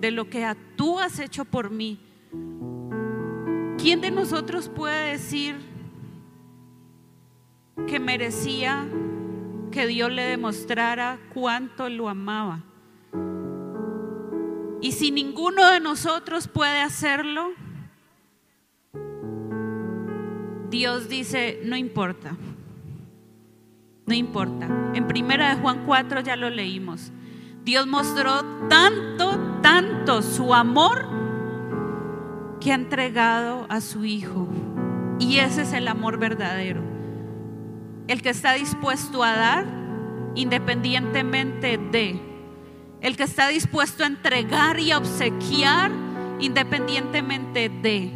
de 0.00 0.10
lo 0.10 0.28
que 0.28 0.54
tú 0.76 0.98
has 0.98 1.18
hecho 1.18 1.44
por 1.44 1.70
mí. 1.70 2.00
¿Quién 3.78 4.00
de 4.00 4.10
nosotros 4.10 4.68
puede 4.68 5.12
decir 5.12 5.56
que 7.86 7.98
merecía 7.98 8.86
que 9.70 9.86
Dios 9.86 10.10
le 10.10 10.22
demostrara 10.22 11.18
cuánto 11.32 11.88
lo 11.88 12.08
amaba. 12.08 12.64
Y 14.80 14.92
si 14.92 15.10
ninguno 15.10 15.70
de 15.70 15.80
nosotros 15.80 16.48
puede 16.48 16.80
hacerlo, 16.80 17.52
Dios 20.70 21.08
dice, 21.08 21.60
no 21.64 21.76
importa, 21.76 22.36
no 24.06 24.14
importa. 24.14 24.92
En 24.94 25.06
primera 25.06 25.54
de 25.54 25.60
Juan 25.60 25.84
4 25.84 26.20
ya 26.20 26.36
lo 26.36 26.48
leímos. 26.48 27.12
Dios 27.64 27.86
mostró 27.86 28.42
tanto, 28.68 29.38
tanto 29.62 30.22
su 30.22 30.54
amor 30.54 31.06
que 32.60 32.72
ha 32.72 32.74
entregado 32.74 33.66
a 33.68 33.80
su 33.80 34.04
Hijo. 34.04 34.48
Y 35.18 35.38
ese 35.38 35.62
es 35.62 35.72
el 35.72 35.88
amor 35.88 36.18
verdadero. 36.18 36.82
El 38.08 38.22
que 38.22 38.30
está 38.30 38.54
dispuesto 38.54 39.22
a 39.22 39.32
dar 39.32 39.66
independientemente 40.34 41.78
de. 41.78 42.20
El 43.00 43.16
que 43.16 43.22
está 43.22 43.48
dispuesto 43.48 44.04
a 44.04 44.06
entregar 44.06 44.78
y 44.78 44.90
a 44.90 44.98
obsequiar 44.98 45.90
independientemente 46.38 47.68
de. 47.68 48.12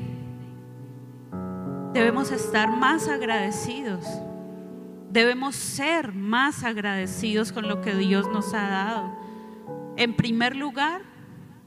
Debemos 1.92 2.32
estar 2.32 2.70
más 2.70 3.08
agradecidos. 3.08 4.04
Debemos 5.10 5.54
ser 5.54 6.12
más 6.12 6.64
agradecidos 6.64 7.52
con 7.52 7.68
lo 7.68 7.80
que 7.80 7.94
Dios 7.94 8.28
nos 8.32 8.52
ha 8.52 8.68
dado. 8.68 9.16
En 9.96 10.16
primer 10.16 10.56
lugar, 10.56 11.02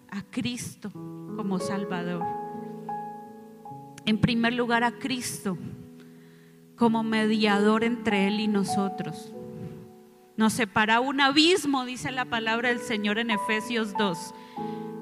a 0.10 0.24
Cristo 0.24 0.92
como 0.92 1.60
Salvador. 1.60 2.24
En 4.06 4.20
primer 4.20 4.54
lugar, 4.54 4.84
a 4.84 4.92
Cristo 4.92 5.58
como 6.76 7.04
mediador 7.04 7.84
entre 7.84 8.28
Él 8.28 8.40
y 8.40 8.48
nosotros. 8.48 9.34
Nos 10.38 10.54
separa 10.54 11.00
un 11.00 11.20
abismo, 11.20 11.84
dice 11.84 12.12
la 12.12 12.26
palabra 12.26 12.70
del 12.70 12.80
Señor 12.80 13.18
en 13.18 13.32
Efesios 13.32 13.94
2. 13.98 14.34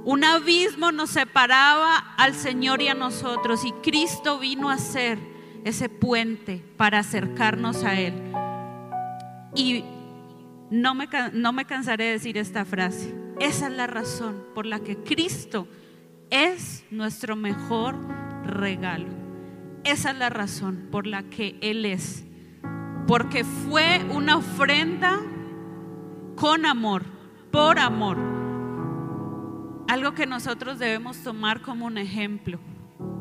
Un 0.05 0.23
abismo 0.23 0.91
nos 0.91 1.09
separaba 1.09 1.97
al 2.17 2.33
Señor 2.33 2.81
y 2.81 2.87
a 2.87 2.93
nosotros 2.93 3.65
y 3.65 3.71
Cristo 3.73 4.39
vino 4.39 4.69
a 4.69 4.77
ser 4.77 5.19
ese 5.65 5.89
puente 5.89 6.63
para 6.77 6.99
acercarnos 6.99 7.83
a 7.83 7.99
Él. 7.99 8.13
Y 9.55 9.83
no 10.69 10.95
me, 10.95 11.09
no 11.33 11.53
me 11.53 11.65
cansaré 11.65 12.05
de 12.05 12.11
decir 12.11 12.37
esta 12.37 12.65
frase. 12.65 13.24
Esa 13.39 13.67
es 13.67 13.73
la 13.73 13.87
razón 13.87 14.43
por 14.53 14.65
la 14.65 14.79
que 14.79 14.97
Cristo 14.97 15.67
es 16.29 16.85
nuestro 16.91 17.35
mejor 17.35 17.95
regalo. 18.45 19.09
Esa 19.83 20.11
es 20.11 20.17
la 20.17 20.29
razón 20.29 20.87
por 20.91 21.05
la 21.05 21.23
que 21.23 21.57
Él 21.61 21.85
es. 21.85 22.25
Porque 23.07 23.43
fue 23.43 24.03
una 24.11 24.37
ofrenda 24.37 25.21
con 26.35 26.65
amor, 26.65 27.03
por 27.51 27.77
amor 27.79 28.35
algo 29.87 30.13
que 30.13 30.25
nosotros 30.25 30.79
debemos 30.79 31.17
tomar 31.19 31.61
como 31.61 31.85
un 31.85 31.97
ejemplo, 31.97 32.59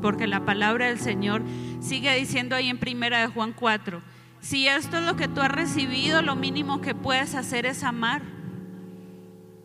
porque 0.01 0.27
la 0.27 0.45
palabra 0.45 0.87
del 0.87 0.99
Señor 0.99 1.43
sigue 1.81 2.15
diciendo 2.17 2.57
ahí 2.57 2.69
en 2.69 2.79
primera 2.79 3.21
de 3.21 3.27
Juan 3.27 3.53
4, 3.53 4.03
si 4.41 4.67
esto 4.67 4.99
es 4.99 5.05
lo 5.05 5.17
que 5.17 5.29
tú 5.29 5.41
has 5.41 5.51
recibido, 5.51 6.23
lo 6.23 6.37
mínimo 6.37 6.81
que 6.81 6.95
puedes 6.95 7.35
hacer 7.35 7.65
es 7.67 7.83
amar. 7.83 8.23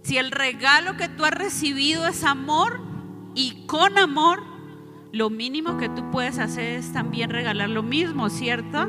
Si 0.01 0.17
el 0.17 0.31
regalo 0.31 0.97
que 0.97 1.09
tú 1.09 1.25
has 1.25 1.31
recibido 1.31 2.07
es 2.07 2.23
amor 2.23 2.81
y 3.35 3.65
con 3.67 3.97
amor, 3.97 4.43
lo 5.11 5.29
mínimo 5.29 5.77
que 5.77 5.89
tú 5.89 6.09
puedes 6.11 6.39
hacer 6.39 6.79
es 6.79 6.93
también 6.93 7.29
regalar 7.29 7.69
lo 7.69 7.83
mismo, 7.83 8.29
¿cierto? 8.29 8.87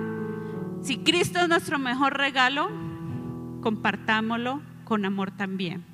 Si 0.82 0.98
Cristo 0.98 1.40
es 1.40 1.48
nuestro 1.48 1.78
mejor 1.78 2.16
regalo, 2.16 2.70
compartámoslo 3.60 4.62
con 4.84 5.04
amor 5.04 5.30
también. 5.30 5.84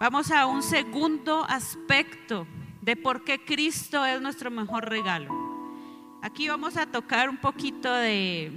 Vamos 0.00 0.30
a 0.30 0.46
un 0.46 0.62
segundo 0.62 1.44
aspecto 1.48 2.46
de 2.82 2.96
por 2.96 3.24
qué 3.24 3.44
Cristo 3.44 4.06
es 4.06 4.20
nuestro 4.20 4.50
mejor 4.50 4.88
regalo. 4.88 5.28
Aquí 6.22 6.48
vamos 6.48 6.76
a 6.76 6.86
tocar 6.86 7.28
un 7.28 7.36
poquito 7.36 7.92
de, 7.92 8.52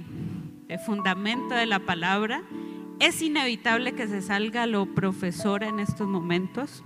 fundamento 0.86 1.54
de 1.54 1.66
la 1.66 1.80
palabra. 1.80 2.42
Es 3.00 3.20
inevitable 3.22 3.94
que 3.94 4.06
se 4.06 4.22
salga 4.22 4.66
lo 4.66 4.94
profesor 4.94 5.64
en 5.64 5.80
estos 5.80 6.06
momentos, 6.06 6.84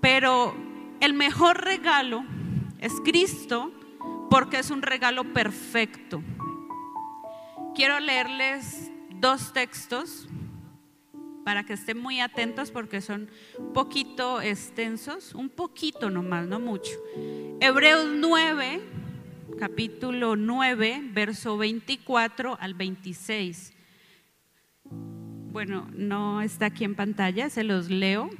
pero 0.00 0.54
el 1.00 1.14
mejor 1.14 1.64
regalo 1.64 2.24
es 2.80 2.92
Cristo 3.04 3.72
porque 4.30 4.58
es 4.58 4.70
un 4.70 4.82
regalo 4.82 5.32
perfecto. 5.32 6.22
Quiero 7.74 8.00
leerles 8.00 8.90
dos 9.20 9.52
textos 9.52 10.28
para 11.44 11.64
que 11.64 11.72
estén 11.72 11.98
muy 11.98 12.20
atentos 12.20 12.70
porque 12.70 13.00
son 13.00 13.30
un 13.58 13.72
poquito 13.72 14.40
extensos, 14.40 15.34
un 15.34 15.48
poquito 15.48 16.10
nomás, 16.10 16.46
no 16.46 16.60
mucho. 16.60 16.92
Hebreos 17.60 18.08
9, 18.14 18.80
capítulo 19.58 20.36
9, 20.36 21.02
verso 21.12 21.56
24 21.58 22.56
al 22.60 22.74
26. 22.74 23.72
Bueno, 25.52 25.88
no 25.94 26.40
está 26.40 26.66
aquí 26.66 26.84
en 26.84 26.94
pantalla, 26.94 27.50
se 27.50 27.64
los 27.64 27.90
leo. 27.90 28.30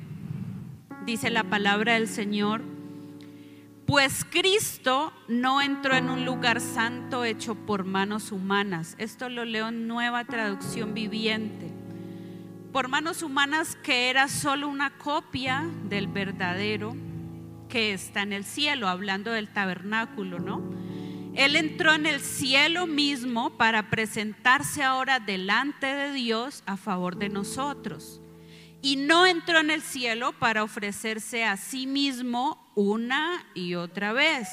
Dice 1.05 1.31
la 1.31 1.45
palabra 1.45 1.95
del 1.95 2.09
Señor, 2.09 2.63
pues 3.87 4.25
Cristo 4.25 5.13
no 5.29 5.61
entró 5.61 5.95
en 5.95 6.09
un 6.09 6.25
lugar 6.25 6.61
santo 6.61 7.25
hecho 7.25 7.55
por 7.55 7.85
manos 7.85 8.33
humanas. 8.33 8.95
Esto 8.99 9.29
lo 9.29 9.45
leo 9.45 9.69
en 9.69 9.87
nueva 9.87 10.25
traducción 10.25 10.95
viviente 10.95 11.73
por 12.73 12.89
manos 12.89 13.23
humanas 13.23 13.77
que 13.77 14.09
era 14.09 14.29
solo 14.29 14.67
una 14.67 14.97
copia 14.97 15.69
del 15.91 16.07
verdadero 16.07 16.97
que 17.69 17.93
está 17.93 18.23
en 18.23 18.33
el 18.33 18.45
cielo, 18.45 18.89
hablando 18.89 19.31
del 19.31 19.49
tabernáculo, 19.49 20.39
¿no? 20.39 20.63
Él 21.35 21.57
entró 21.57 21.95
en 21.95 22.07
el 22.07 22.21
cielo 22.21 22.87
mismo 22.87 23.51
para 23.57 23.89
presentarse 23.89 24.83
ahora 24.83 25.19
delante 25.19 25.87
de 25.87 26.13
Dios 26.13 26.63
a 26.67 26.77
favor 26.77 27.17
de 27.17 27.31
nosotros. 27.31 28.21
Y 28.83 28.97
no 28.97 29.27
entró 29.27 29.61
en 29.61 29.71
el 29.71 29.81
cielo 29.81 30.33
para 30.39 30.63
ofrecerse 30.63 31.45
a 31.45 31.57
sí 31.57 31.87
mismo 31.87 32.71
una 32.75 33.47
y 33.55 33.77
otra 33.77 34.13
vez, 34.13 34.49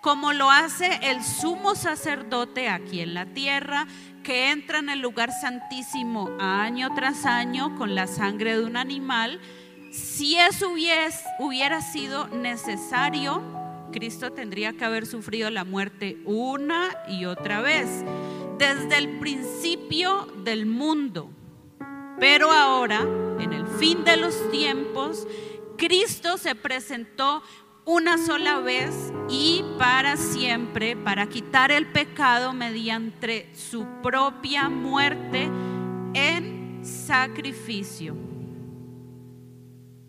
como 0.00 0.32
lo 0.32 0.50
hace 0.50 1.00
el 1.02 1.24
sumo 1.24 1.74
sacerdote 1.74 2.68
aquí 2.68 3.00
en 3.00 3.14
la 3.14 3.26
tierra, 3.26 3.86
que 4.22 4.50
entra 4.50 4.78
en 4.78 4.90
el 4.90 5.00
lugar 5.00 5.32
santísimo 5.32 6.30
año 6.38 6.94
tras 6.94 7.26
año 7.26 7.76
con 7.76 7.94
la 7.94 8.06
sangre 8.06 8.56
de 8.56 8.64
un 8.64 8.76
animal, 8.76 9.40
si 9.92 10.36
eso 10.36 10.70
hubiera 10.70 11.80
sido 11.80 12.28
necesario, 12.28 13.59
Cristo 13.92 14.32
tendría 14.32 14.72
que 14.72 14.84
haber 14.84 15.06
sufrido 15.06 15.50
la 15.50 15.64
muerte 15.64 16.18
una 16.24 16.88
y 17.08 17.24
otra 17.24 17.60
vez, 17.60 17.88
desde 18.58 18.98
el 18.98 19.18
principio 19.18 20.26
del 20.44 20.66
mundo. 20.66 21.30
Pero 22.18 22.50
ahora, 22.50 23.00
en 23.38 23.52
el 23.52 23.66
fin 23.66 24.04
de 24.04 24.16
los 24.16 24.50
tiempos, 24.50 25.26
Cristo 25.76 26.36
se 26.36 26.54
presentó 26.54 27.42
una 27.86 28.18
sola 28.18 28.60
vez 28.60 28.94
y 29.28 29.64
para 29.78 30.16
siempre 30.16 30.96
para 30.96 31.26
quitar 31.26 31.72
el 31.72 31.86
pecado 31.86 32.52
mediante 32.52 33.48
su 33.54 33.86
propia 34.02 34.68
muerte 34.68 35.48
en 36.14 36.80
sacrificio. 36.82 38.16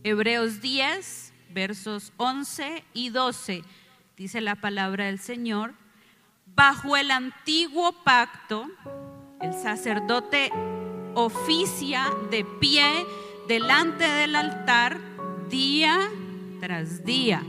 Hebreos 0.03 0.61
10, 0.61 1.20
versos 1.53 2.13
11 2.17 2.83
y 2.93 3.09
12, 3.09 3.63
dice 4.17 4.41
la 4.41 4.55
palabra 4.55 5.05
del 5.05 5.19
Señor, 5.19 5.73
bajo 6.55 6.97
el 6.97 7.11
antiguo 7.11 7.93
pacto, 8.03 8.65
el 9.41 9.53
sacerdote 9.53 10.51
oficia 11.15 12.07
de 12.29 12.45
pie 12.59 13.05
delante 13.47 14.03
del 14.05 14.35
altar 14.35 14.97
día 15.49 16.09
tras 16.59 17.03
día 17.03 17.43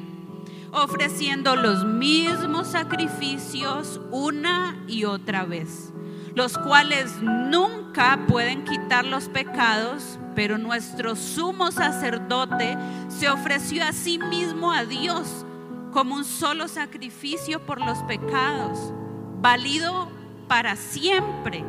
ofreciendo 0.72 1.54
los 1.54 1.84
mismos 1.84 2.68
sacrificios 2.68 4.00
una 4.10 4.82
y 4.88 5.04
otra 5.04 5.44
vez, 5.44 5.92
los 6.34 6.56
cuales 6.56 7.20
nunca 7.20 8.24
pueden 8.26 8.64
quitar 8.64 9.04
los 9.04 9.28
pecados, 9.28 10.18
pero 10.34 10.58
nuestro 10.58 11.14
sumo 11.14 11.70
sacerdote 11.70 12.76
se 13.08 13.28
ofreció 13.28 13.84
a 13.84 13.92
sí 13.92 14.18
mismo 14.18 14.72
a 14.72 14.84
Dios 14.84 15.44
como 15.92 16.14
un 16.14 16.24
solo 16.24 16.68
sacrificio 16.68 17.64
por 17.66 17.80
los 17.80 17.98
pecados, 18.04 18.92
válido 19.40 20.10
para 20.48 20.76
siempre. 20.76 21.64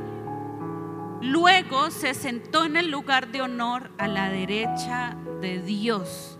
Luego 1.21 1.91
se 1.91 2.13
sentó 2.13 2.65
en 2.65 2.77
el 2.77 2.89
lugar 2.89 3.31
de 3.31 3.41
honor 3.41 3.91
a 3.97 4.07
la 4.07 4.29
derecha 4.29 5.17
de 5.41 5.61
Dios. 5.61 6.39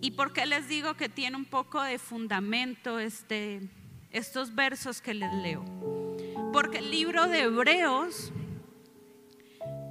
¿Y 0.00 0.12
por 0.12 0.32
qué 0.32 0.46
les 0.46 0.68
digo 0.68 0.94
que 0.94 1.08
tiene 1.08 1.36
un 1.36 1.44
poco 1.44 1.82
de 1.82 1.98
fundamento 1.98 3.00
este, 3.00 3.68
estos 4.10 4.54
versos 4.54 5.00
que 5.00 5.14
les 5.14 5.32
leo? 5.34 6.05
Porque 6.56 6.78
el 6.78 6.90
libro 6.90 7.28
de 7.28 7.42
Hebreos 7.42 8.32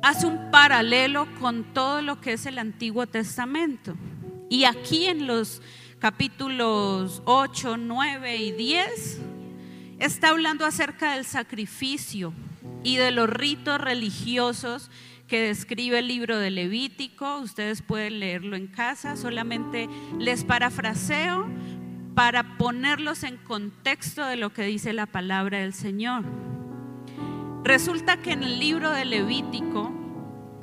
hace 0.01 0.25
un 0.25 0.49
paralelo 0.49 1.28
con 1.39 1.63
todo 1.75 2.01
lo 2.01 2.19
que 2.19 2.34
es 2.34 2.47
el 2.47 2.58
Antiguo 2.58 3.06
Testamento. 3.06 3.95
Y 4.49 4.63
aquí 4.63 5.06
en 5.06 5.28
los 5.28 5.62
capítulos 5.99 7.21
8, 7.25 7.78
9 7.78 8.38
y 8.38 8.51
10 8.51 9.19
está 9.99 10.30
hablando 10.30 10.65
acerca 10.65 11.13
del 11.13 11.25
sacrificio 11.25 12.34
y 12.84 12.95
de 12.95 13.12
los 13.12 13.30
ritos 13.30 13.80
religiosos 13.80 14.89
que 15.28 15.41
describe 15.41 15.99
el 15.99 16.08
libro 16.08 16.39
de 16.39 16.49
Levítico. 16.49 17.41
Ustedes 17.41 17.84
pueden 17.84 18.19
leerlo 18.19 18.56
en 18.56 18.65
casa, 18.65 19.17
solamente 19.17 19.88
les 20.17 20.43
parafraseo 20.43 21.47
para 22.15 22.58
ponerlos 22.58 23.23
en 23.23 23.36
contexto 23.36 24.25
de 24.25 24.38
lo 24.38 24.54
que 24.54 24.63
dice 24.63 24.93
la 24.93 25.06
palabra 25.06 25.60
del 25.60 25.73
Señor. 25.73 26.23
Resulta 27.63 28.17
que 28.17 28.32
en 28.32 28.43
el 28.43 28.60
libro 28.60 28.91
de 28.91 29.04
Levítico, 29.04 29.91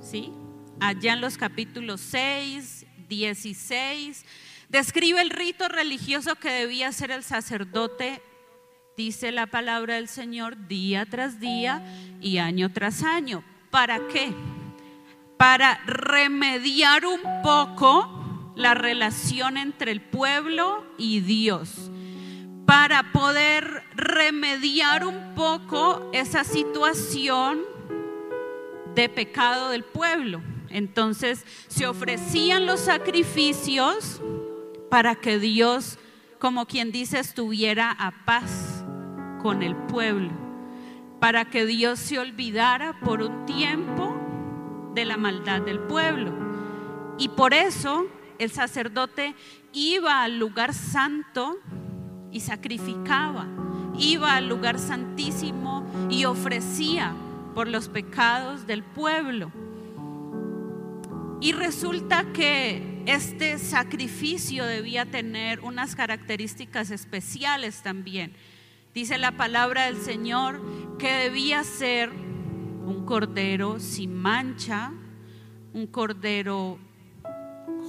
¿sí? 0.01 0.33
allá 0.81 1.13
en 1.13 1.21
los 1.21 1.37
capítulos 1.37 2.01
6, 2.01 2.87
16, 3.09 4.25
describe 4.71 5.21
el 5.21 5.29
rito 5.29 5.69
religioso 5.69 6.37
que 6.37 6.51
debía 6.51 6.89
hacer 6.89 7.11
el 7.11 7.23
sacerdote, 7.23 8.23
dice 8.97 9.31
la 9.31 9.47
palabra 9.47 9.97
del 9.97 10.09
Señor, 10.09 10.69
día 10.69 11.05
tras 11.05 11.39
día 11.39 11.85
y 12.21 12.39
año 12.39 12.73
tras 12.73 13.03
año. 13.03 13.45
¿Para 13.71 14.07
qué? 14.09 14.33
Para 15.37 15.83
remediar 15.85 17.05
un 17.05 17.21
poco 17.43 18.22
la 18.55 18.75
relación 18.75 19.57
entre 19.57 19.93
el 19.93 20.01
pueblo 20.01 20.85
y 20.99 21.21
Dios, 21.21 21.91
para 22.67 23.13
poder 23.13 23.83
remediar 23.95 25.07
un 25.07 25.35
poco 25.35 26.11
esa 26.13 26.45
situación 26.45 27.61
de 28.95 29.09
pecado 29.09 29.71
del 29.71 29.85
pueblo. 29.85 30.41
Entonces 30.69 31.45
se 31.69 31.87
ofrecían 31.87 32.67
los 32.67 32.81
sacrificios 32.81 34.21
para 34.91 35.15
que 35.15 35.39
Dios, 35.39 35.99
como 36.39 36.67
quien 36.67 36.93
dice, 36.93 37.19
estuviera 37.19 37.91
a 37.91 38.25
paz 38.25 38.85
con 39.43 39.63
el 39.63 39.75
pueblo, 39.75 40.31
para 41.21 41.47
que 41.47 41.67
Dios 41.67 41.99
se 41.99 42.19
olvidara 42.19 43.01
por 43.01 43.23
un 43.23 43.45
tiempo 43.45 44.17
de 44.95 45.05
la 45.05 45.17
maldad 45.17 45.63
del 45.63 45.81
pueblo. 45.81 46.33
Y 47.19 47.29
por 47.31 47.55
eso 47.55 48.07
el 48.43 48.51
sacerdote 48.51 49.35
iba 49.73 50.23
al 50.23 50.39
lugar 50.39 50.75
santo 50.75 51.59
y 52.31 52.41
sacrificaba, 52.41 53.47
iba 53.99 54.37
al 54.37 54.49
lugar 54.49 54.79
santísimo 54.79 55.87
y 56.11 56.25
ofrecía 56.25 57.15
por 57.55 57.69
los 57.69 57.89
pecados 57.89 58.67
del 58.67 58.83
pueblo. 58.83 59.53
Y 61.41 61.53
resulta 61.53 62.33
que 62.33 63.03
este 63.07 63.59
sacrificio 63.59 64.65
debía 64.65 65.07
tener 65.07 65.61
unas 65.61 65.97
características 65.97 66.91
especiales 66.91 67.83
también. 67.83 68.33
Dice 68.95 69.19
la 69.19 69.33
palabra 69.33 69.87
del 69.87 69.97
Señor 69.97 70.63
que 70.99 71.11
debía 71.13 71.65
ser 71.65 72.11
un 72.11 73.05
cordero 73.05 73.81
sin 73.81 74.15
mancha, 74.15 74.93
un 75.73 75.87
cordero 75.87 76.79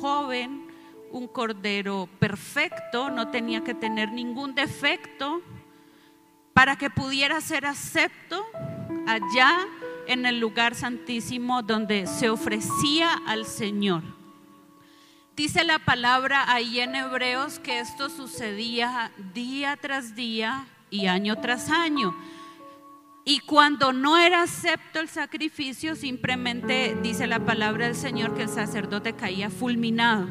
joven, 0.04 0.68
un 1.12 1.30
cordero 1.30 2.10
perfecto, 2.20 3.10
no 3.10 3.30
tenía 3.30 3.64
que 3.64 3.74
tener 3.74 4.12
ningún 4.12 4.54
defecto 4.54 5.42
para 6.52 6.76
que 6.76 6.90
pudiera 6.90 7.40
ser 7.40 7.66
acepto 7.66 8.44
allá 9.08 9.66
en 10.06 10.26
el 10.26 10.42
lugar 10.42 10.76
santísimo 10.76 11.62
donde 11.64 12.06
se 12.06 12.30
ofrecía 12.30 13.14
al 13.26 13.46
Señor. 13.46 14.04
Dice 15.38 15.64
la 15.64 15.80
palabra 15.80 16.52
ahí 16.52 16.82
en 16.82 16.96
Hebreos 16.96 17.60
que 17.60 17.80
esto 17.80 18.10
sucedía 18.10 19.14
día 19.34 19.78
tras 19.78 20.16
día 20.16 20.68
y 20.90 21.08
año 21.08 21.38
tras 21.38 21.70
año. 21.70 22.14
Y 23.26 23.40
cuando 23.40 23.94
no 23.94 24.18
era 24.18 24.44
acepto 24.44 25.00
el 25.00 25.08
sacrificio, 25.08 25.96
simplemente 25.96 26.98
dice 27.02 27.26
la 27.26 27.40
palabra 27.40 27.86
del 27.86 27.96
Señor 27.96 28.36
que 28.36 28.44
el 28.44 28.50
sacerdote 28.50 29.14
caía 29.14 29.50
fulminado 29.50 30.28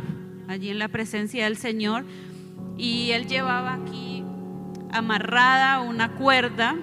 allí 0.47 0.69
en 0.69 0.79
la 0.79 0.89
presencia 0.89 1.45
del 1.45 1.57
Señor. 1.57 2.05
Y 2.77 3.13
él 3.13 3.27
llevaba 3.27 3.75
aquí 3.75 4.23
amarrada 4.93 5.81
una 5.81 6.13
cuerda. 6.13 6.77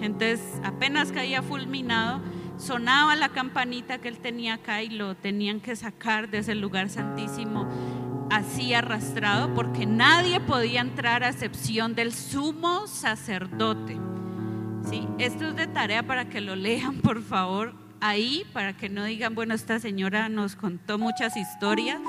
Entonces 0.00 0.40
apenas 0.62 1.10
caía 1.10 1.42
fulminado, 1.42 2.20
sonaba 2.56 3.16
la 3.16 3.30
campanita 3.30 3.98
que 3.98 4.08
él 4.08 4.18
tenía 4.18 4.54
acá 4.54 4.82
y 4.82 4.90
lo 4.90 5.16
tenían 5.16 5.60
que 5.60 5.74
sacar 5.74 6.30
de 6.30 6.38
ese 6.38 6.54
lugar 6.54 6.88
santísimo 6.88 7.68
así 8.30 8.72
arrastrado 8.74 9.52
porque 9.54 9.86
nadie 9.86 10.40
podía 10.40 10.80
entrar 10.80 11.24
a 11.24 11.28
excepción 11.28 11.94
del 11.94 12.12
sumo 12.12 12.86
sacerdote. 12.86 14.09
Esto 15.18 15.48
es 15.48 15.54
de 15.54 15.68
tarea 15.68 16.02
para 16.02 16.28
que 16.28 16.40
lo 16.40 16.56
lean, 16.56 16.96
por 17.02 17.22
favor, 17.22 17.74
ahí, 18.00 18.44
para 18.52 18.76
que 18.76 18.88
no 18.88 19.04
digan, 19.04 19.36
bueno, 19.36 19.54
esta 19.54 19.78
señora 19.78 20.28
nos 20.28 20.56
contó 20.56 20.98
muchas 20.98 21.36
historias. 21.36 22.00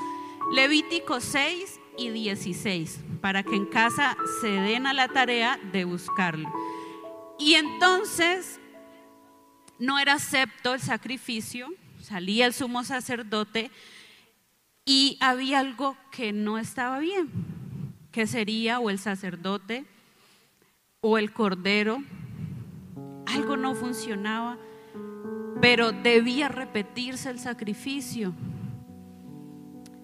Levítico 0.52 1.20
6 1.22 1.80
y 2.00 2.10
16, 2.10 3.02
para 3.22 3.44
que 3.44 3.56
en 3.56 3.67
casa 3.67 4.17
se 4.41 4.48
den 4.48 4.88
a 4.88 4.94
la 4.94 5.10
tarea 5.10 5.60
de 5.72 5.86
buscarlo. 5.86 6.52
Y 7.38 7.54
entonces 7.54 8.60
no 9.78 10.00
era 10.00 10.13
acepto 10.13 10.74
el 10.74 10.82
sacrificio, 10.82 11.67
salía 12.00 12.48
el 12.48 12.54
sumo 12.54 12.84
sacerdote 12.84 13.70
y 14.86 15.20
había 15.22 15.60
algo 15.60 15.96
que 16.12 16.34
no 16.34 16.58
estaba 16.58 16.98
bien, 16.98 17.30
que 18.12 18.26
sería 18.26 18.80
o 18.80 18.89
el 18.89 18.98
sacerdote 18.98 19.86
o 21.00 21.20
el 21.20 21.32
cordero 21.32 22.04
algo 23.34 23.58
no 23.58 23.76
funcionaba, 23.76 24.58
pero 25.62 25.91
debía 25.91 26.48
repetirse 26.48 27.30
el 27.30 27.39
sacrificio. 27.39 28.34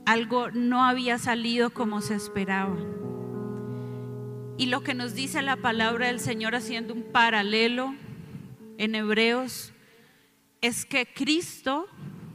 Algo 0.06 0.52
no 0.52 0.84
había 0.84 1.18
salido 1.18 1.72
como 1.72 2.02
se 2.02 2.16
esperaba. 2.16 2.78
Y 4.58 4.68
lo 4.68 4.82
que 4.82 4.94
nos 4.94 5.14
dice 5.14 5.42
la 5.42 5.58
palabra 5.58 6.08
del 6.08 6.20
Señor 6.20 6.56
haciendo 6.56 6.94
un 6.94 7.04
paralelo 7.04 7.94
en 8.78 8.96
Hebreos 8.96 9.74
es 10.62 10.86
que 10.86 11.06
Cristo 11.06 11.88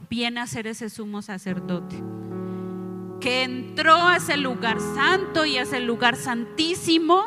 viene 0.09 0.39
a 0.39 0.47
ser 0.47 0.67
ese 0.67 0.89
sumo 0.89 1.21
sacerdote, 1.21 1.95
que 3.19 3.43
entró 3.43 3.95
a 3.95 4.17
ese 4.17 4.37
lugar 4.37 4.79
santo 4.79 5.45
y 5.45 5.57
a 5.57 5.63
ese 5.63 5.79
lugar 5.79 6.15
santísimo 6.15 7.23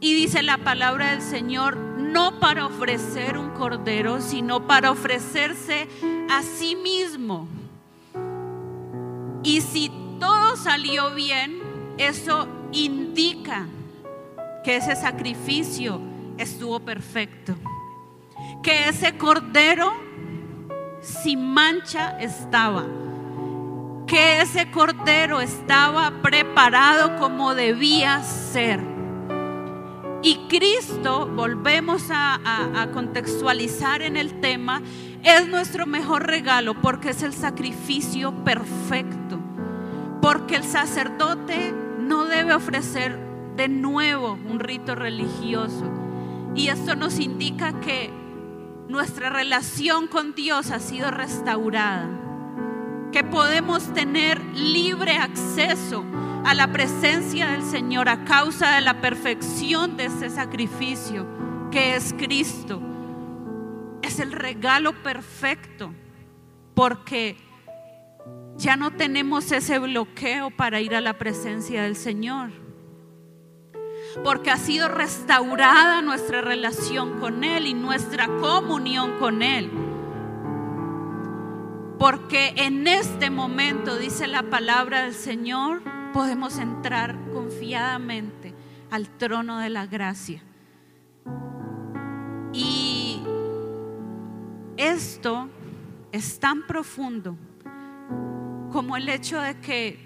y 0.00 0.14
dice 0.14 0.42
la 0.42 0.58
palabra 0.58 1.10
del 1.10 1.20
Señor, 1.20 1.89
no 2.10 2.40
para 2.40 2.66
ofrecer 2.66 3.38
un 3.38 3.50
cordero, 3.50 4.20
sino 4.20 4.66
para 4.66 4.90
ofrecerse 4.90 5.88
a 6.28 6.42
sí 6.42 6.76
mismo. 6.76 7.46
Y 9.42 9.60
si 9.60 9.90
todo 10.18 10.56
salió 10.56 11.14
bien, 11.14 11.60
eso 11.98 12.48
indica 12.72 13.66
que 14.64 14.76
ese 14.76 14.96
sacrificio 14.96 16.00
estuvo 16.36 16.80
perfecto. 16.80 17.54
Que 18.62 18.88
ese 18.88 19.16
cordero 19.16 19.92
sin 21.00 21.52
mancha 21.52 22.18
estaba. 22.20 22.84
Que 24.06 24.40
ese 24.40 24.70
cordero 24.70 25.40
estaba 25.40 26.10
preparado 26.22 27.16
como 27.18 27.54
debía 27.54 28.22
ser. 28.22 28.99
Y 30.22 30.36
Cristo, 30.48 31.26
volvemos 31.34 32.08
a, 32.10 32.88
contextualizar 32.92 34.02
en 34.02 34.16
el 34.16 34.40
tema, 34.40 34.82
es 35.22 35.48
nuestro 35.48 35.86
mejor 35.86 36.26
regalo 36.26 36.74
porque 36.74 37.10
es 37.10 37.22
el 37.22 37.32
sacrificio 37.32 38.32
perfecto. 38.44 39.38
Porque 40.20 40.56
el 40.56 40.64
sacerdote 40.64 41.72
no 41.98 42.26
debe 42.26 42.52
ofrecer 42.52 43.18
de 43.56 43.68
nuevo 43.68 44.38
un 44.46 44.60
rito 44.60 44.94
religioso. 44.94 45.90
Y 46.54 46.68
esto 46.68 46.96
nos 46.96 47.18
indica 47.18 47.80
que 47.80 48.10
nuestra 48.88 49.30
relación 49.30 50.06
con 50.06 50.34
Dios 50.34 50.70
ha 50.70 50.80
sido 50.80 51.10
restaurada. 51.10 52.08
Que 53.10 53.24
podemos 53.24 53.94
tener 53.94 54.42
libre 54.54 55.16
acceso 55.16 56.04
a 56.44 56.54
la 56.54 56.72
presencia 56.72 57.48
del 57.48 57.62
Señor 57.62 58.08
a 58.08 58.24
causa 58.24 58.74
de 58.74 58.80
la 58.80 59.00
perfección 59.00 59.96
de 59.96 60.06
ese 60.06 60.30
sacrificio 60.30 61.26
que 61.70 61.96
es 61.96 62.14
Cristo. 62.14 62.80
Es 64.02 64.18
el 64.18 64.32
regalo 64.32 64.92
perfecto 65.02 65.92
porque 66.74 67.36
ya 68.56 68.76
no 68.76 68.90
tenemos 68.90 69.52
ese 69.52 69.78
bloqueo 69.78 70.50
para 70.50 70.80
ir 70.80 70.94
a 70.94 71.00
la 71.00 71.18
presencia 71.18 71.82
del 71.82 71.96
Señor. 71.96 72.50
Porque 74.24 74.50
ha 74.50 74.56
sido 74.56 74.88
restaurada 74.88 76.02
nuestra 76.02 76.40
relación 76.40 77.20
con 77.20 77.44
Él 77.44 77.66
y 77.66 77.74
nuestra 77.74 78.26
comunión 78.26 79.18
con 79.18 79.42
Él. 79.42 79.70
Porque 81.98 82.54
en 82.56 82.88
este 82.88 83.30
momento, 83.30 83.96
dice 83.96 84.26
la 84.26 84.42
palabra 84.42 85.02
del 85.02 85.14
Señor, 85.14 85.82
podemos 86.12 86.58
entrar 86.58 87.16
confiadamente 87.32 88.54
al 88.90 89.08
trono 89.08 89.58
de 89.58 89.70
la 89.70 89.86
gracia. 89.86 90.42
Y 92.52 93.22
esto 94.76 95.48
es 96.12 96.40
tan 96.40 96.66
profundo 96.66 97.36
como 98.72 98.96
el 98.96 99.08
hecho 99.08 99.40
de 99.40 99.58
que 99.60 99.98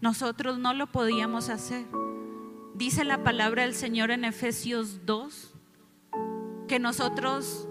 nosotros 0.00 0.58
no 0.58 0.74
lo 0.74 0.86
podíamos 0.88 1.48
hacer. 1.48 1.86
Dice 2.74 3.04
la 3.04 3.22
palabra 3.22 3.62
del 3.62 3.74
Señor 3.74 4.10
en 4.10 4.24
Efesios 4.24 5.06
2 5.06 5.54
que 6.68 6.78
nosotros 6.78 7.68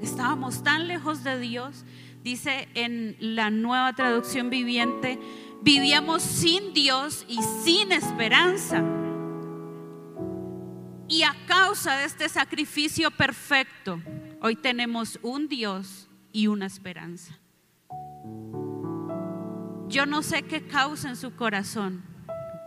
estábamos 0.00 0.62
tan 0.62 0.88
lejos 0.88 1.24
de 1.24 1.38
Dios. 1.38 1.84
Dice 2.22 2.68
en 2.74 3.16
la 3.18 3.50
nueva 3.50 3.92
traducción 3.94 4.48
viviente, 4.48 5.18
vivíamos 5.64 6.22
sin 6.22 6.74
Dios 6.74 7.24
y 7.26 7.40
sin 7.64 7.90
esperanza. 7.90 8.84
Y 11.08 11.22
a 11.22 11.34
causa 11.46 11.96
de 11.96 12.04
este 12.04 12.28
sacrificio 12.28 13.10
perfecto, 13.10 14.00
hoy 14.42 14.56
tenemos 14.56 15.18
un 15.22 15.48
Dios 15.48 16.08
y 16.32 16.48
una 16.48 16.66
esperanza. 16.66 17.38
Yo 19.88 20.06
no 20.06 20.22
sé 20.22 20.42
qué 20.42 20.66
causa 20.66 21.08
en 21.08 21.16
su 21.16 21.34
corazón 21.34 22.02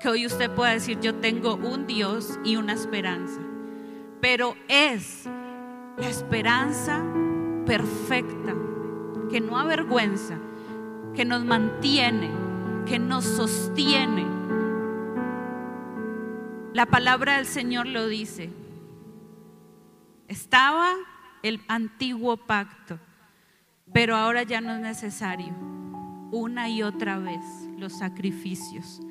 que 0.02 0.10
hoy 0.10 0.26
usted 0.26 0.50
pueda 0.52 0.72
decir, 0.72 1.00
yo 1.00 1.16
tengo 1.16 1.56
un 1.56 1.86
Dios 1.86 2.40
y 2.44 2.56
una 2.56 2.74
esperanza, 2.74 3.42
pero 4.22 4.56
es 4.68 5.26
la 5.98 6.08
esperanza 6.08 7.04
perfecta, 7.66 8.56
que 9.30 9.42
no 9.42 9.58
avergüenza, 9.58 10.38
que 11.16 11.26
nos 11.26 11.44
mantiene, 11.44 12.47
que 12.88 13.00
nos 13.00 13.26
sostiene. 13.26 14.26
La 16.74 16.86
palabra 16.86 17.38
del 17.38 17.46
Señor 17.46 17.88
lo 17.88 18.08
dice. 18.08 18.50
Estaba 20.28 20.94
el 21.44 21.62
antiguo 21.68 22.38
pacto, 22.38 23.00
pero 23.94 24.16
ahora 24.16 24.44
ya 24.44 24.62
no 24.62 24.74
es 24.74 24.80
necesario 24.80 25.54
una 26.32 26.70
y 26.70 26.84
otra 26.84 27.18
vez 27.18 27.42
los 27.78 27.98
sacrificios. 27.98 29.02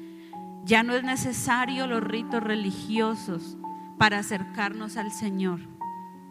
Ya 0.64 0.82
no 0.82 0.94
es 0.94 1.04
necesario 1.04 1.86
los 1.86 2.02
ritos 2.02 2.42
religiosos 2.42 3.56
para 3.98 4.18
acercarnos 4.18 4.96
al 4.96 5.12
Señor. 5.12 5.60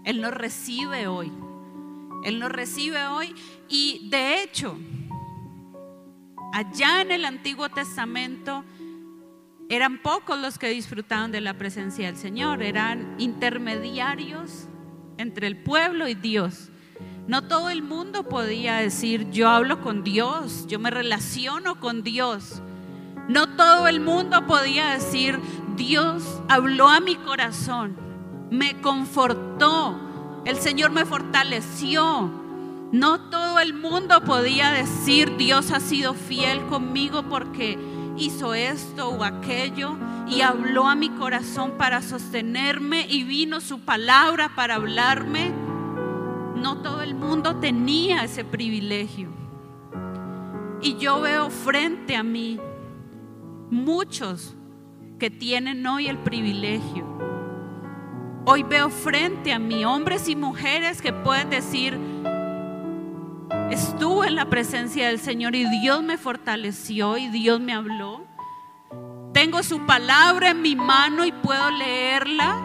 Él 0.03 0.21
nos 0.21 0.33
recibe 0.33 1.07
hoy. 1.07 1.31
Él 2.23 2.39
nos 2.39 2.51
recibe 2.51 3.05
hoy 3.07 3.35
y 3.69 4.09
de 4.09 4.41
hecho, 4.41 4.77
allá 6.55 7.01
en 7.01 7.11
el 7.11 7.25
Antiguo 7.25 7.67
Testamento 7.67 8.63
eran 9.67 10.01
pocos 10.01 10.39
los 10.39 10.57
que 10.57 10.69
disfrutaban 10.69 11.33
de 11.33 11.41
la 11.41 11.55
presencia 11.55 12.05
del 12.05 12.15
Señor, 12.15 12.63
eran 12.63 13.15
intermediarios 13.17 14.69
entre 15.17 15.47
el 15.47 15.57
pueblo 15.57 16.07
y 16.07 16.15
Dios. 16.15 16.69
No 17.27 17.45
todo 17.49 17.69
el 17.69 17.83
mundo 17.83 18.29
podía 18.29 18.77
decir, 18.77 19.29
yo 19.31 19.49
hablo 19.49 19.81
con 19.81 20.05
Dios, 20.05 20.65
yo 20.67 20.79
me 20.79 20.91
relaciono 20.91 21.81
con 21.81 22.03
Dios. 22.03 22.61
No 23.27 23.57
todo 23.57 23.89
el 23.89 23.99
mundo 23.99 24.47
podía 24.47 24.91
decir, 24.91 25.37
Dios 25.75 26.41
habló 26.47 26.87
a 26.87 27.01
mi 27.01 27.17
corazón, 27.17 27.97
me 28.49 28.79
confortó, 28.79 29.99
el 30.45 30.55
Señor 30.55 30.91
me 30.91 31.03
fortaleció. 31.03 32.44
No 32.95 33.19
todo 33.19 33.59
el 33.59 33.73
mundo 33.73 34.21
podía 34.23 34.71
decir, 34.71 35.35
Dios 35.35 35.71
ha 35.71 35.81
sido 35.81 36.13
fiel 36.13 36.65
conmigo 36.67 37.23
porque 37.23 37.77
hizo 38.15 38.53
esto 38.53 39.09
o 39.09 39.25
aquello 39.25 39.97
y 40.29 40.39
habló 40.39 40.87
a 40.87 40.95
mi 40.95 41.09
corazón 41.09 41.73
para 41.77 42.01
sostenerme 42.01 43.05
y 43.09 43.25
vino 43.25 43.59
su 43.59 43.81
palabra 43.81 44.55
para 44.55 44.75
hablarme 44.75 45.51
no 46.55 46.77
todo 46.77 47.01
el 47.01 47.15
mundo 47.15 47.57
tenía 47.57 48.23
ese 48.23 48.45
privilegio. 48.45 49.27
Y 50.81 50.95
yo 50.95 51.19
veo 51.19 51.49
frente 51.49 52.15
a 52.15 52.23
mí 52.23 52.61
muchos 53.69 54.55
que 55.19 55.29
tienen 55.29 55.85
hoy 55.85 56.07
el 56.07 56.19
privilegio. 56.19 57.05
Hoy 58.45 58.63
veo 58.63 58.89
frente 58.89 59.51
a 59.51 59.59
mí 59.59 59.83
hombres 59.83 60.29
y 60.29 60.37
mujeres 60.37 61.01
que 61.01 61.11
pueden 61.11 61.49
decir, 61.49 62.14
estuve 63.71 64.27
en 64.27 64.35
la 64.35 64.45
presencia 64.45 65.07
del 65.07 65.19
Señor 65.19 65.55
y 65.55 65.65
Dios 65.81 66.03
me 66.03 66.17
fortaleció 66.17 67.17
y 67.17 67.27
Dios 67.29 67.59
me 67.59 67.73
habló. 67.73 68.25
Tengo 69.33 69.63
su 69.63 69.85
palabra 69.85 70.51
en 70.51 70.61
mi 70.61 70.75
mano 70.75 71.25
y 71.25 71.31
puedo 71.31 71.71
leerla. 71.71 72.61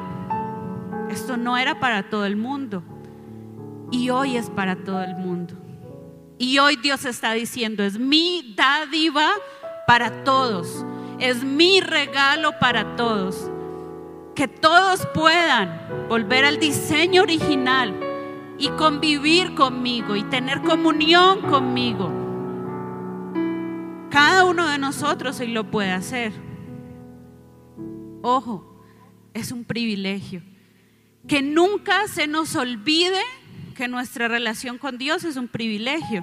Esto 1.10 1.36
no 1.36 1.56
era 1.56 1.80
para 1.80 2.08
todo 2.08 2.24
el 2.24 2.36
mundo. 2.36 2.82
Y 3.90 4.10
hoy 4.10 4.36
es 4.36 4.50
para 4.50 4.76
todo 4.76 5.02
el 5.02 5.16
mundo. 5.16 5.54
Y 6.38 6.58
hoy 6.58 6.76
Dios 6.76 7.04
está 7.04 7.32
diciendo, 7.32 7.82
es 7.82 7.98
mi 7.98 8.54
dádiva 8.56 9.30
para 9.86 10.22
todos. 10.22 10.86
Es 11.18 11.42
mi 11.42 11.80
regalo 11.80 12.58
para 12.60 12.96
todos. 12.96 13.50
Que 14.34 14.46
todos 14.46 15.06
puedan 15.12 16.06
volver 16.08 16.44
al 16.44 16.60
diseño 16.60 17.22
original 17.22 18.09
y 18.60 18.68
convivir 18.68 19.54
conmigo 19.54 20.14
y 20.14 20.22
tener 20.24 20.60
comunión 20.60 21.40
conmigo. 21.40 22.12
Cada 24.10 24.44
uno 24.44 24.68
de 24.68 24.76
nosotros 24.76 25.40
hoy 25.40 25.48
lo 25.48 25.70
puede 25.70 25.92
hacer. 25.92 26.32
Ojo, 28.22 28.84
es 29.32 29.50
un 29.50 29.64
privilegio. 29.64 30.42
Que 31.26 31.40
nunca 31.40 32.06
se 32.06 32.26
nos 32.26 32.54
olvide 32.54 33.22
que 33.74 33.88
nuestra 33.88 34.28
relación 34.28 34.76
con 34.76 34.98
Dios 34.98 35.24
es 35.24 35.36
un 35.36 35.48
privilegio. 35.48 36.22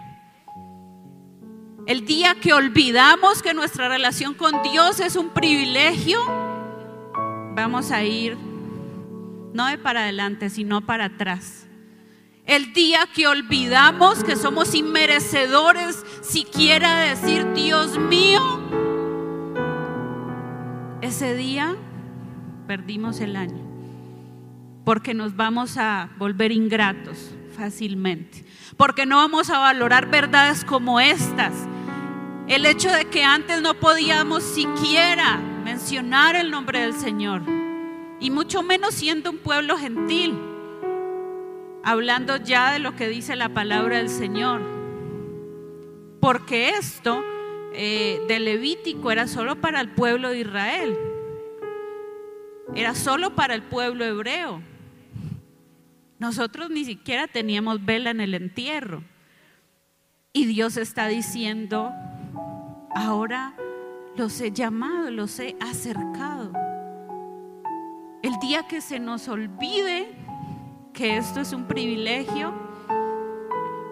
El 1.88 2.06
día 2.06 2.36
que 2.40 2.54
olvidamos 2.54 3.42
que 3.42 3.56
nuestra 3.56 3.88
relación 3.88 4.36
con 4.36 4.62
Dios 4.62 5.00
es 5.00 5.16
un 5.16 5.30
privilegio, 5.30 6.20
vamos 7.56 7.92
a 7.92 8.04
ir 8.04 8.38
no 9.54 9.66
de 9.66 9.78
para 9.80 10.02
adelante, 10.02 10.52
sino 10.52 10.86
para 10.86 11.06
atrás. 11.06 11.67
El 12.48 12.72
día 12.72 13.10
que 13.14 13.28
olvidamos 13.28 14.24
que 14.24 14.38
somos 14.38 14.74
inmerecedores, 14.74 16.06
siquiera 16.22 17.00
decir, 17.00 17.46
Dios 17.54 17.98
mío, 17.98 18.42
ese 21.02 21.36
día 21.36 21.76
perdimos 22.66 23.20
el 23.20 23.36
año, 23.36 23.62
porque 24.86 25.14
nos 25.14 25.36
vamos 25.36 25.76
a 25.76 26.10
volver 26.18 26.54
ingratos 26.54 27.32
fácilmente, 27.54 28.46
porque 28.78 29.06
no 29.06 29.18
vamos 29.18 29.50
a 29.50 29.60
valorar 29.60 30.10
verdades 30.10 30.64
como 30.64 31.02
estas. 31.02 31.54
El 32.48 32.66
hecho 32.66 32.90
de 32.90 33.10
que 33.10 33.26
antes 33.26 33.62
no 33.62 33.74
podíamos 33.74 34.42
siquiera 34.42 35.36
mencionar 35.66 36.38
el 36.38 36.50
nombre 36.50 36.80
del 36.80 36.94
Señor, 36.94 37.42
y 38.22 38.32
mucho 38.32 38.64
menos 38.64 38.94
siendo 38.94 39.32
un 39.32 39.38
pueblo 39.38 39.78
gentil, 39.78 40.34
hablando 41.88 42.36
ya 42.36 42.74
de 42.74 42.80
lo 42.80 42.98
que 42.98 43.08
dice 43.08 43.38
la 43.38 43.48
palabra 43.48 43.96
del 43.96 44.10
Señor, 44.10 44.62
porque 46.20 46.72
esto 46.72 47.24
eh, 47.72 48.20
de 48.28 48.42
Levítico 48.42 49.10
era 49.10 49.26
solo 49.26 49.62
para 49.62 49.80
el 49.80 49.92
pueblo 49.92 50.32
de 50.32 50.40
Israel, 50.40 50.98
era 52.76 52.94
solo 52.94 53.36
para 53.36 53.56
el 53.56 53.62
pueblo 53.62 54.04
hebreo. 54.04 54.62
Nosotros 56.20 56.70
ni 56.70 56.84
siquiera 56.84 57.26
teníamos 57.26 57.86
vela 57.86 58.10
en 58.10 58.20
el 58.20 58.34
entierro. 58.34 59.06
Y 60.34 60.46
Dios 60.46 60.76
está 60.76 61.08
diciendo, 61.08 61.94
ahora 62.94 63.54
los 64.18 64.42
he 64.42 64.52
llamado, 64.52 65.10
los 65.10 65.40
he 65.40 65.56
acercado. 65.62 66.52
El 68.24 68.34
día 68.42 68.68
que 68.68 68.82
se 68.82 69.00
nos 69.00 69.30
olvide 69.30 70.27
que 70.98 71.16
esto 71.16 71.42
es 71.42 71.54
un 71.54 71.66
privilegio, 71.66 72.52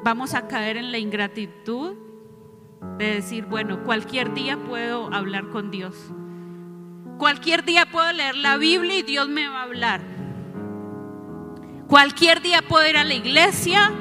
vamos 0.04 0.34
a 0.34 0.48
caer 0.48 0.76
en 0.78 0.92
la 0.92 0.98
ingratitud 0.98 1.94
de 2.98 3.06
decir, 3.06 3.46
bueno, 3.46 3.84
cualquier 3.84 4.34
día 4.34 4.58
puedo 4.58 5.14
hablar 5.14 5.50
con 5.50 5.70
Dios. 5.70 5.96
Cualquier 7.20 7.64
día 7.64 7.86
puedo 7.92 8.12
leer 8.12 8.36
la 8.36 8.58
Biblia 8.58 8.98
y 8.98 9.04
Dios 9.04 9.30
me 9.30 9.48
va 9.48 9.60
a 9.60 9.64
hablar. 9.64 10.02
Cualquier 11.88 12.42
día 12.42 12.64
puedo 12.68 12.90
ir 12.90 12.98
a 12.98 13.04
la 13.04 13.14
iglesia 13.14 13.92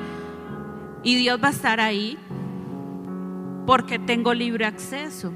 y 1.03 1.17
Dios 1.17 1.39
va 1.45 1.49
a 1.49 1.51
estar 1.51 1.81
ahí 1.81 2.17
porque 3.67 3.99
tengo 3.99 4.33
libre 4.33 4.65
acceso. 4.65 5.35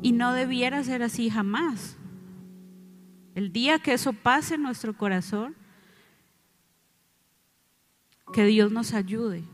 Y 0.00 0.12
no 0.12 0.32
debiera 0.32 0.82
ser 0.82 1.02
así 1.02 1.28
jamás. 1.28 1.99
El 3.34 3.52
día 3.52 3.78
que 3.78 3.92
eso 3.92 4.12
pase 4.12 4.54
en 4.56 4.62
nuestro 4.62 4.96
corazón, 4.96 5.54
que 8.32 8.44
Dios 8.44 8.70
nos 8.70 8.94
ayude 8.94 9.44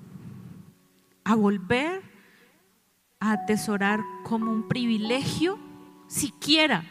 a 1.25 1.35
volver 1.35 2.03
a 3.21 3.33
atesorar 3.33 4.01
como 4.25 4.53
un 4.53 4.69
privilegio 4.69 5.59
siquiera 6.07 6.85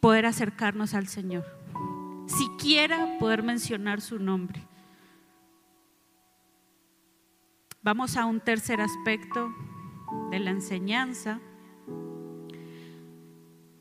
poder 0.00 0.26
acercarnos 0.26 0.94
al 0.94 1.06
Señor, 1.06 1.44
siquiera 2.26 3.18
poder 3.18 3.42
mencionar 3.42 4.00
su 4.00 4.18
nombre. 4.18 4.66
Vamos 7.82 8.16
a 8.16 8.26
un 8.26 8.40
tercer 8.40 8.80
aspecto 8.80 9.54
de 10.30 10.38
la 10.38 10.50
enseñanza 10.50 11.40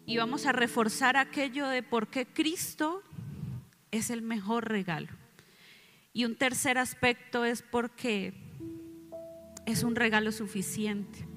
y 0.10 0.18
vamos 0.18 0.48
a 0.48 0.52
reforzar 0.52 1.18
aquello 1.18 1.68
de 1.68 1.84
por 1.84 2.08
qué 2.08 2.26
Cristo 2.26 3.04
es 3.92 4.10
el 4.10 4.24
mejor 4.24 4.68
regalo. 4.68 5.10
Y 6.14 6.26
un 6.26 6.36
tercer 6.36 6.80
aspecto 6.80 7.46
es 7.46 7.62
porque 7.62 8.34
es 9.68 9.84
un 9.84 9.96
regalo 9.96 10.32
suficiente. 10.32 11.28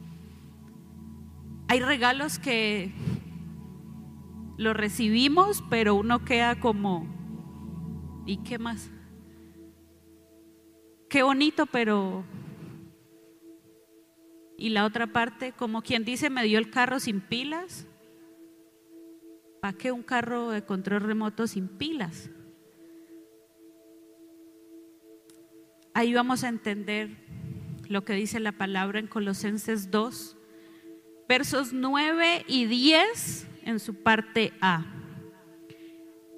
Hay 1.68 1.80
regalos 1.80 2.38
que 2.38 2.94
lo 4.56 4.72
recibimos, 4.72 5.62
pero 5.68 5.94
uno 5.94 6.24
queda 6.24 6.58
como, 6.58 8.24
¿y 8.24 8.38
qué 8.38 8.58
más? 8.58 8.90
Qué 11.10 11.22
bonito, 11.22 11.66
pero... 11.66 12.24
Y 14.56 14.70
la 14.70 14.86
otra 14.86 15.08
parte, 15.08 15.52
como 15.52 15.82
quien 15.82 16.06
dice, 16.06 16.30
me 16.30 16.44
dio 16.44 16.58
el 16.58 16.70
carro 16.70 17.00
sin 17.00 17.20
pilas. 17.20 17.86
¿Para 19.62 19.78
qué 19.78 19.92
un 19.92 20.02
carro 20.02 20.50
de 20.50 20.64
control 20.64 21.02
remoto 21.02 21.46
sin 21.46 21.68
pilas? 21.68 22.30
Ahí 25.94 26.12
vamos 26.12 26.42
a 26.42 26.48
entender 26.48 27.10
lo 27.86 28.04
que 28.04 28.14
dice 28.14 28.40
la 28.40 28.50
palabra 28.50 28.98
en 28.98 29.06
Colosenses 29.06 29.92
2, 29.92 30.36
versos 31.28 31.72
9 31.72 32.44
y 32.48 32.64
10 32.64 33.46
en 33.62 33.78
su 33.78 34.02
parte 34.02 34.52
A. 34.60 34.84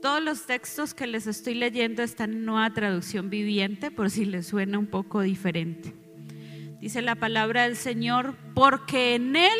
Todos 0.02 0.22
los 0.22 0.44
textos 0.44 0.92
que 0.92 1.06
les 1.06 1.26
estoy 1.26 1.54
leyendo 1.54 2.02
están 2.02 2.34
en 2.34 2.44
nueva 2.44 2.74
traducción 2.74 3.30
viviente, 3.30 3.90
por 3.90 4.10
si 4.10 4.26
les 4.26 4.48
suena 4.48 4.78
un 4.78 4.88
poco 4.88 5.22
diferente. 5.22 5.94
Dice 6.78 7.00
la 7.00 7.14
palabra 7.14 7.62
del 7.62 7.76
Señor, 7.76 8.36
porque 8.54 9.14
en 9.14 9.34
Él, 9.34 9.58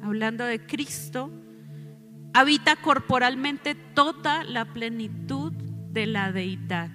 hablando 0.00 0.44
de 0.44 0.64
Cristo, 0.64 1.41
habita 2.34 2.76
corporalmente 2.76 3.74
toda 3.74 4.44
la 4.44 4.72
plenitud 4.72 5.52
de 5.52 6.06
la 6.06 6.32
deidad. 6.32 6.90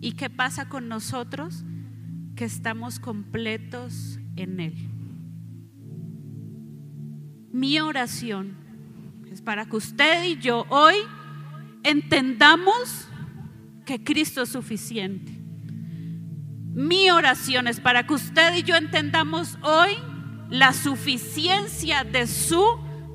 ¿Y 0.00 0.12
qué 0.12 0.30
pasa 0.30 0.68
con 0.68 0.88
nosotros? 0.88 1.64
Que 2.36 2.44
estamos 2.44 3.00
completos 3.00 4.18
en 4.36 4.60
Él. 4.60 4.74
Mi 7.52 7.80
oración 7.80 8.56
es 9.32 9.42
para 9.42 9.66
que 9.66 9.76
usted 9.76 10.24
y 10.24 10.38
yo 10.38 10.66
hoy 10.68 10.94
entendamos 11.82 13.08
que 13.84 14.04
Cristo 14.04 14.42
es 14.42 14.50
suficiente. 14.50 15.32
Mi 16.74 17.10
oración 17.10 17.66
es 17.66 17.80
para 17.80 18.06
que 18.06 18.14
usted 18.14 18.54
y 18.54 18.62
yo 18.62 18.76
entendamos 18.76 19.58
hoy 19.62 19.96
la 20.50 20.72
suficiencia 20.72 22.04
de 22.04 22.26
su 22.26 22.62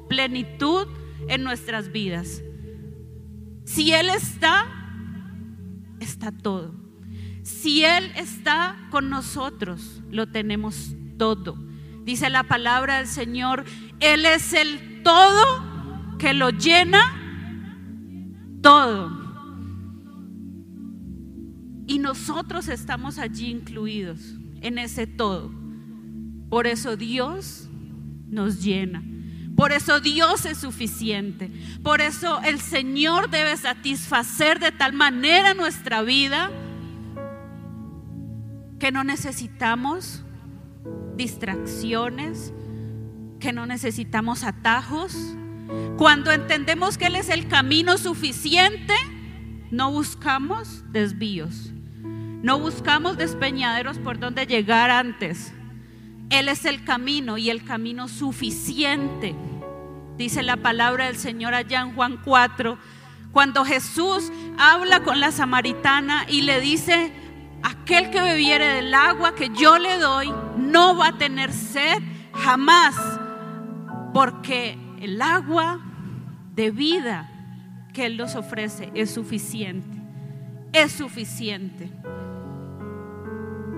plenitud 0.08 0.88
en 1.28 1.44
nuestras 1.44 1.92
vidas. 1.92 2.42
Si 3.66 3.94
Él 3.94 4.10
está, 4.10 4.66
está 6.00 6.32
todo. 6.32 6.76
Si 7.44 7.84
Él 7.84 8.12
está 8.16 8.78
con 8.90 9.10
nosotros, 9.10 10.02
lo 10.10 10.28
tenemos 10.28 10.96
todo. 11.18 11.58
Dice 12.04 12.30
la 12.30 12.44
palabra 12.44 12.98
del 12.98 13.08
Señor, 13.08 13.66
Él 14.00 14.26
es 14.26 14.54
el 14.54 15.04
todo 15.04 16.18
que 16.18 16.34
lo 16.34 16.50
llena 16.50 17.02
todo. 18.62 19.24
Y 21.86 22.00
nosotros 22.00 22.70
estamos 22.70 23.20
allí 23.20 23.50
incluidos 23.50 24.36
en 24.62 24.78
ese 24.78 25.06
todo. 25.06 25.52
Por 26.50 26.68
eso 26.68 26.96
Dios 26.96 27.70
nos 28.28 28.64
llena. 28.64 29.04
Por 29.64 29.72
eso 29.72 30.02
Dios 30.02 30.46
es 30.46 30.58
suficiente. 30.58 31.50
Por 31.84 32.02
eso 32.02 32.42
el 32.44 32.60
Señor 32.60 33.30
debe 33.30 33.56
satisfacer 33.56 34.60
de 34.60 34.74
tal 34.74 34.92
manera 34.92 35.54
nuestra 35.54 36.02
vida 36.02 36.52
que 38.78 38.92
no 38.92 39.06
necesitamos 39.06 40.22
distracciones, 41.16 42.52
que 43.40 43.54
no 43.54 43.66
necesitamos 43.66 44.44
atajos. 44.44 45.16
Cuando 45.96 46.34
entendemos 46.34 46.98
que 46.98 47.06
Él 47.06 47.16
es 47.16 47.30
el 47.30 47.48
camino 47.48 47.98
suficiente, 47.98 48.96
no 49.72 49.94
buscamos 49.94 50.84
desvíos, 50.92 51.72
no 52.04 52.60
buscamos 52.60 53.18
despeñaderos 53.18 53.98
por 53.98 54.20
donde 54.20 54.46
llegar 54.46 54.92
antes. 54.92 55.54
Él 56.30 56.50
es 56.50 56.66
el 56.66 56.84
camino 56.84 57.38
y 57.38 57.50
el 57.50 57.64
camino 57.64 58.10
suficiente. 58.10 59.34
Dice 60.18 60.44
la 60.44 60.58
palabra 60.58 61.06
del 61.06 61.18
Señor 61.18 61.54
allá 61.54 61.82
en 61.82 61.96
Juan 61.96 62.18
4, 62.24 62.78
cuando 63.32 63.66
Jesús 63.66 64.32
habla 64.60 65.04
con 65.04 65.20
la 65.20 65.32
samaritana 65.32 66.26
y 66.30 66.42
le 66.42 66.60
dice, 66.60 67.12
aquel 67.64 68.12
que 68.12 68.22
bebiere 68.22 68.68
del 68.68 68.94
agua 68.94 69.34
que 69.34 69.50
yo 69.56 69.80
le 69.80 69.98
doy 69.98 70.32
no 70.58 70.96
va 70.96 71.08
a 71.08 71.18
tener 71.18 71.52
sed 71.52 71.98
jamás, 72.34 72.96
porque 74.14 74.78
el 75.02 75.22
agua 75.22 75.80
de 76.54 76.70
vida 76.70 77.30
que 77.94 78.06
Él 78.06 78.18
nos 78.18 78.36
ofrece 78.36 78.92
es 78.94 79.12
suficiente, 79.12 79.98
es 80.74 80.92
suficiente. 80.92 81.90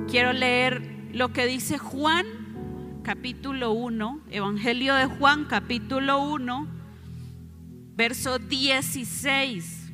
Quiero 0.09 0.33
leer 0.33 1.09
lo 1.13 1.31
que 1.31 1.45
dice 1.45 1.77
Juan 1.77 2.25
capítulo 3.05 3.71
1, 3.71 4.21
Evangelio 4.31 4.95
de 4.95 5.05
Juan 5.05 5.45
capítulo 5.45 6.23
1, 6.23 6.67
verso 7.95 8.39
16. 8.39 9.91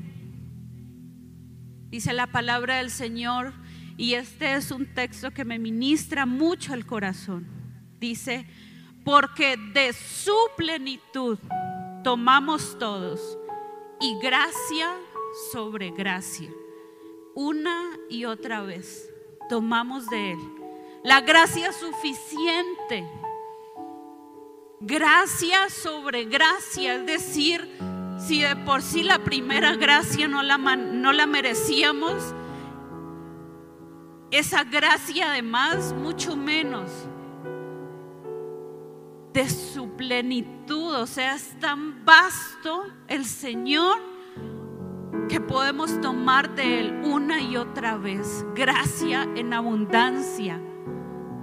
Dice 1.90 2.14
la 2.14 2.28
palabra 2.28 2.78
del 2.78 2.90
Señor, 2.90 3.52
y 3.98 4.14
este 4.14 4.54
es 4.54 4.72
un 4.72 4.86
texto 4.94 5.32
que 5.32 5.44
me 5.44 5.60
ministra 5.60 6.26
mucho 6.26 6.74
el 6.74 6.86
corazón. 6.86 7.48
Dice, 8.00 8.48
porque 9.04 9.58
de 9.58 9.92
su 9.92 10.38
plenitud 10.56 11.38
tomamos 12.06 12.80
todos 12.80 13.38
y 14.00 14.18
gracia 14.24 14.96
sobre 15.52 15.92
gracia, 15.92 16.50
una 17.36 17.90
y 18.10 18.24
otra 18.24 18.62
vez, 18.62 19.12
tomamos 19.50 20.10
de 20.10 20.32
Él 20.32 20.61
la 21.04 21.22
gracia 21.22 21.72
suficiente. 21.74 23.08
Gracia 24.80 25.70
sobre 25.70 26.26
gracia, 26.26 26.96
es 26.96 27.06
decir, 27.06 27.70
si 28.18 28.42
de 28.42 28.56
por 28.56 28.82
sí 28.82 29.04
la 29.04 29.20
primera 29.20 29.76
gracia 29.76 30.28
no 30.28 30.42
la, 30.42 30.58
no 30.58 31.14
la 31.14 31.28
merecíamos, 31.28 32.34
esa 34.32 34.64
gracia 34.64 35.32
además 35.32 35.94
mucho 35.94 36.36
menos 36.36 36.90
de 39.34 39.50
su 39.50 39.90
plenitud, 39.92 40.96
o 40.96 41.08
sea, 41.08 41.36
es 41.36 41.58
tan 41.60 42.04
vasto 42.06 42.86
el 43.08 43.26
Señor 43.26 43.98
que 45.30 45.40
podemos 45.40 46.02
tomar 46.02 46.56
de 46.56 46.80
Él 46.80 47.02
una 47.06 47.40
y 47.42 47.56
otra 47.56 47.98
vez. 47.98 48.46
Gracia 48.56 49.28
en 49.36 49.54
abundancia. 49.54 50.60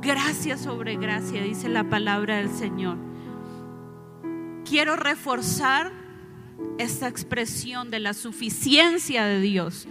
Gracia 0.01 0.57
sobre 0.57 0.97
gracia, 0.97 1.43
dice 1.43 1.69
la 1.69 1.83
palabra 1.83 2.37
del 2.37 2.51
Señor. 2.51 2.97
Quiero 4.65 4.95
reforzar 4.95 5.91
esta 6.79 7.09
expresión 7.09 7.91
de 7.91 7.99
la 7.99 8.15
suficiencia 8.15 9.25
de 9.25 9.41
Dios 9.41 9.89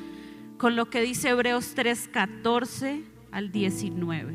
con 0.57 0.77
lo 0.77 0.89
que 0.89 1.01
dice 1.01 1.29
Hebreos 1.29 1.73
3, 1.75 2.07
14 2.07 3.03
al 3.31 3.51
19. 3.51 4.33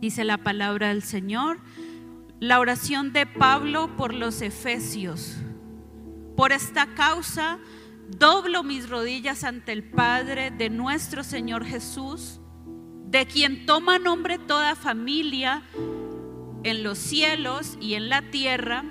Dice 0.00 0.22
la 0.22 0.38
palabra 0.38 0.88
del 0.88 1.02
Señor, 1.02 1.58
la 2.38 2.60
oración 2.60 3.12
de 3.12 3.26
Pablo 3.26 3.96
por 3.96 4.14
los 4.14 4.42
Efesios. 4.42 5.38
Por 6.36 6.52
esta 6.52 6.94
causa 6.94 7.58
doblo 8.08 8.62
mis 8.62 8.88
rodillas 8.88 9.42
ante 9.42 9.72
el 9.72 9.82
Padre 9.82 10.52
de 10.52 10.70
nuestro 10.70 11.24
Señor 11.24 11.64
Jesús 11.64 12.38
de 13.12 13.26
quien 13.26 13.66
toma 13.66 13.98
nombre 13.98 14.38
toda 14.38 14.74
familia 14.74 15.62
en 16.64 16.82
los 16.82 16.96
cielos 16.96 17.76
y 17.78 17.92
en 17.92 18.08
la 18.08 18.22
tierra, 18.22 18.84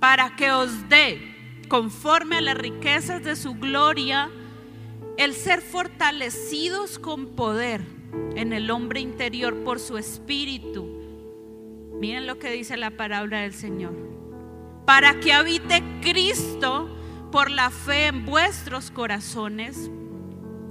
para 0.00 0.34
que 0.34 0.50
os 0.50 0.88
dé, 0.88 1.62
conforme 1.68 2.38
a 2.38 2.40
las 2.40 2.56
riquezas 2.56 3.22
de 3.22 3.36
su 3.36 3.54
gloria, 3.54 4.28
el 5.16 5.34
ser 5.34 5.62
fortalecidos 5.62 6.98
con 6.98 7.36
poder 7.36 7.82
en 8.34 8.52
el 8.52 8.68
hombre 8.68 8.98
interior 8.98 9.62
por 9.62 9.78
su 9.78 9.96
espíritu. 9.96 10.88
Miren 12.00 12.26
lo 12.26 12.40
que 12.40 12.50
dice 12.50 12.76
la 12.76 12.90
palabra 12.90 13.42
del 13.42 13.54
Señor. 13.54 13.94
Para 14.86 15.20
que 15.20 15.32
habite 15.32 15.84
Cristo 16.00 16.88
por 17.30 17.48
la 17.48 17.70
fe 17.70 18.06
en 18.06 18.26
vuestros 18.26 18.90
corazones, 18.90 19.88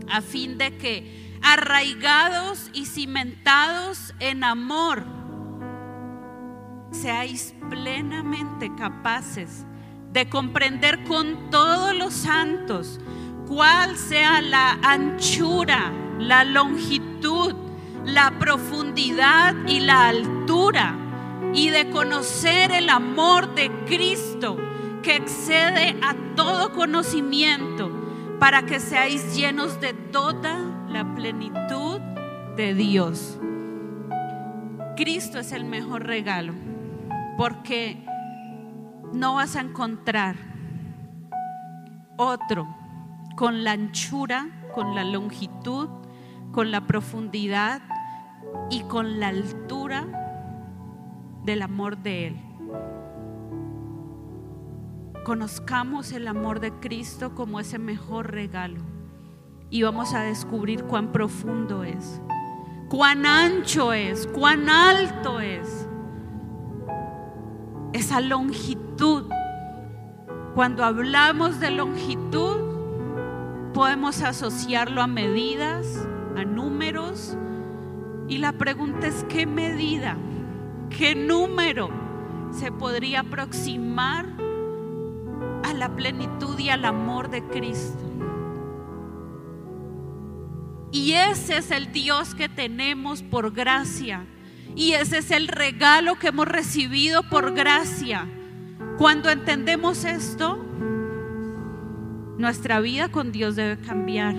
a 0.10 0.20
fin 0.20 0.58
de 0.58 0.76
que, 0.76 1.31
arraigados 1.42 2.70
y 2.74 2.86
cimentados 2.86 4.14
en 4.20 4.44
amor, 4.44 5.04
seáis 6.92 7.56
plenamente 7.70 8.74
capaces 8.76 9.66
de 10.12 10.30
comprender 10.30 11.04
con 11.06 11.50
todos 11.50 11.96
los 11.96 12.14
santos 12.14 13.00
cuál 13.48 13.98
sea 13.98 14.42
la 14.42 14.78
anchura, 14.84 15.92
la 16.20 16.44
longitud, 16.44 17.56
la 18.06 18.38
profundidad 18.40 19.56
y 19.68 19.80
la 19.80 20.08
altura, 20.08 20.96
y 21.54 21.70
de 21.70 21.90
conocer 21.90 22.72
el 22.72 22.90
amor 22.90 23.54
de 23.56 23.70
Cristo 23.86 24.58
que 25.02 25.16
excede 25.16 25.98
a 26.02 26.16
todo 26.36 26.72
conocimiento, 26.72 27.92
para 28.40 28.66
que 28.66 28.80
seáis 28.80 29.36
llenos 29.36 29.80
de 29.82 29.94
toda 29.94 30.71
la 30.92 31.16
plenitud 31.16 32.02
de 32.58 32.74
Dios. 32.74 33.40
Cristo 34.98 35.40
es 35.40 35.54
el 35.54 35.64
mejor 35.64 36.06
regalo, 36.06 36.54
porque 37.38 38.06
no 39.14 39.36
vas 39.36 39.56
a 39.56 39.62
encontrar 39.62 40.36
otro 42.18 42.68
con 43.38 43.64
la 43.64 43.72
anchura, 43.72 44.50
con 44.74 44.94
la 44.94 45.06
longitud, 45.06 45.88
con 46.52 46.72
la 46.72 46.86
profundidad 46.86 47.82
y 48.70 48.82
con 48.84 49.20
la 49.20 49.30
altura 49.30 50.08
del 51.46 51.62
amor 51.62 51.98
de 51.98 52.28
Él. 52.28 52.42
Conozcamos 55.24 56.12
el 56.12 56.28
amor 56.28 56.60
de 56.60 56.72
Cristo 56.80 57.34
como 57.34 57.60
ese 57.60 57.80
mejor 57.80 58.32
regalo 58.32 58.91
y 59.72 59.84
vamos 59.84 60.14
a 60.14 60.24
descubrir 60.24 60.84
cuán 60.84 61.14
profundo 61.14 61.86
es, 61.86 62.22
cuán 62.90 63.26
ancho 63.26 63.94
es, 63.94 64.28
cuán 64.28 64.70
alto 64.70 65.40
es. 65.40 65.88
Esa 67.94 68.20
longitud. 68.20 69.28
Cuando 70.56 70.84
hablamos 70.84 71.62
de 71.62 71.72
longitud, 71.72 73.72
podemos 73.74 74.22
asociarlo 74.22 75.02
a 75.02 75.08
medidas, 75.08 76.06
a 76.36 76.44
números. 76.44 77.38
Y 78.28 78.40
la 78.40 78.52
pregunta 78.52 79.08
es, 79.08 79.26
¿qué 79.30 79.46
medida, 79.46 80.18
qué 80.90 81.16
número 81.16 81.90
se 82.52 82.74
podría 82.74 83.22
aproximar 83.22 84.26
a 85.64 85.74
la 85.74 85.96
plenitud 85.96 86.60
y 86.60 86.70
al 86.70 86.84
amor 86.84 87.30
de 87.30 87.42
Cristo? 87.44 88.11
Y 90.92 91.14
ese 91.14 91.58
es 91.58 91.72
el 91.72 91.92
Dios 91.92 92.36
que 92.36 92.50
tenemos 92.50 93.24
por 93.24 93.52
gracia. 93.54 94.26
Y 94.76 94.94
ese 94.94 95.20
es 95.20 95.32
el 95.32 95.48
regalo 95.48 96.16
que 96.16 96.28
hemos 96.28 96.48
recibido 96.48 97.24
por 97.24 97.54
gracia. 97.54 98.28
Cuando 98.98 99.30
entendemos 99.30 100.06
esto, 100.06 100.64
nuestra 102.38 102.80
vida 102.80 103.10
con 103.10 103.32
Dios 103.32 103.56
debe 103.56 103.82
cambiar. 103.82 104.36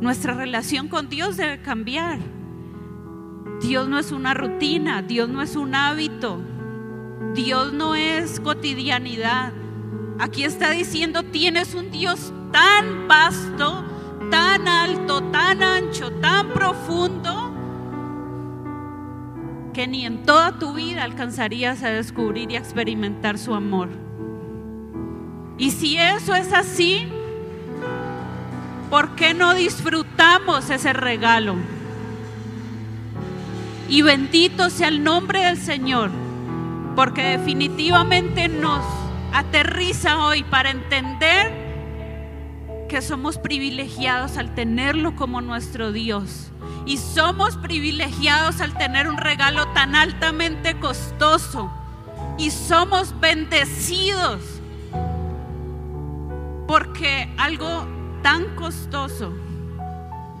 Nuestra 0.00 0.34
relación 0.34 0.88
con 0.88 1.08
Dios 1.08 1.36
debe 1.36 1.60
cambiar. 1.60 2.18
Dios 3.60 3.88
no 3.88 3.98
es 3.98 4.12
una 4.12 4.32
rutina, 4.32 5.02
Dios 5.02 5.28
no 5.28 5.42
es 5.42 5.54
un 5.54 5.74
hábito, 5.74 6.40
Dios 7.34 7.72
no 7.74 7.94
es 7.94 8.40
cotidianidad. 8.40 9.52
Aquí 10.18 10.44
está 10.44 10.70
diciendo, 10.70 11.22
tienes 11.24 11.74
un 11.74 11.90
Dios 11.90 12.32
tan 12.52 13.06
vasto, 13.06 13.84
tan 14.30 14.68
alto, 14.68 15.22
tan 15.24 15.62
ancho, 15.62 16.10
tan 16.12 16.48
profundo, 16.50 17.52
que 19.74 19.86
ni 19.86 20.06
en 20.06 20.24
toda 20.24 20.58
tu 20.58 20.74
vida 20.74 21.04
alcanzarías 21.04 21.82
a 21.82 21.90
descubrir 21.90 22.50
y 22.50 22.56
a 22.56 22.58
experimentar 22.58 23.38
su 23.38 23.54
amor. 23.54 23.88
Y 25.58 25.70
si 25.72 25.98
eso 25.98 26.34
es 26.34 26.52
así, 26.52 27.06
¿por 28.88 29.14
qué 29.14 29.34
no 29.34 29.54
disfrutamos 29.54 30.70
ese 30.70 30.92
regalo? 30.92 31.56
Y 33.88 34.02
bendito 34.02 34.70
sea 34.70 34.88
el 34.88 35.04
nombre 35.04 35.44
del 35.44 35.58
Señor, 35.58 36.10
porque 36.96 37.22
definitivamente 37.22 38.48
nos 38.48 38.84
aterriza 39.32 40.24
hoy 40.24 40.42
para 40.44 40.70
entender 40.70 41.59
que 42.90 43.02
somos 43.02 43.38
privilegiados 43.38 44.36
al 44.36 44.52
tenerlo 44.56 45.14
como 45.14 45.40
nuestro 45.40 45.92
Dios. 45.92 46.50
Y 46.86 46.96
somos 46.96 47.56
privilegiados 47.56 48.60
al 48.60 48.76
tener 48.76 49.08
un 49.08 49.16
regalo 49.16 49.68
tan 49.68 49.94
altamente 49.94 50.76
costoso. 50.80 51.70
Y 52.36 52.50
somos 52.50 53.18
bendecidos 53.20 54.40
porque 56.66 57.32
algo 57.38 57.86
tan 58.22 58.56
costoso 58.56 59.32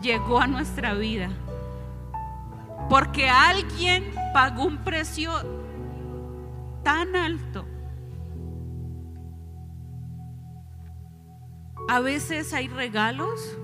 llegó 0.02 0.40
a 0.40 0.48
nuestra 0.48 0.94
vida. 0.94 1.30
Porque 2.88 3.28
alguien 3.28 4.12
pagó 4.34 4.64
un 4.64 4.78
precio 4.78 5.30
tan 6.82 7.14
alto. 7.14 7.64
A 11.90 11.98
veces 11.98 12.52
hay 12.52 12.68
regalos 12.68 13.58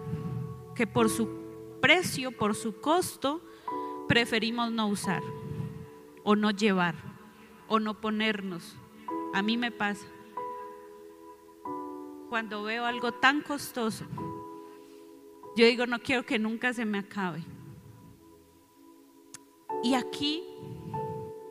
que 0.74 0.84
por 0.84 1.10
su 1.10 1.28
precio, 1.80 2.32
por 2.32 2.56
su 2.56 2.80
costo, 2.80 3.40
preferimos 4.08 4.72
no 4.72 4.88
usar 4.88 5.22
o 6.24 6.34
no 6.34 6.50
llevar 6.50 6.96
o 7.68 7.78
no 7.78 8.00
ponernos. 8.00 8.76
A 9.32 9.42
mí 9.42 9.56
me 9.56 9.70
pasa 9.70 10.08
cuando 12.28 12.64
veo 12.64 12.84
algo 12.84 13.12
tan 13.12 13.42
costoso, 13.42 14.04
yo 15.56 15.64
digo, 15.64 15.86
no 15.86 16.00
quiero 16.00 16.26
que 16.26 16.40
nunca 16.40 16.72
se 16.72 16.84
me 16.84 16.98
acabe. 16.98 17.44
Y 19.84 19.94
aquí 19.94 20.42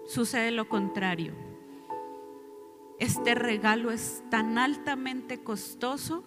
sucede 0.07 0.51
lo 0.51 0.67
contrario. 0.67 1.31
Este 2.99 3.33
regalo 3.33 3.91
es 3.91 4.21
tan 4.29 4.57
altamente 4.57 5.41
costoso 5.41 6.25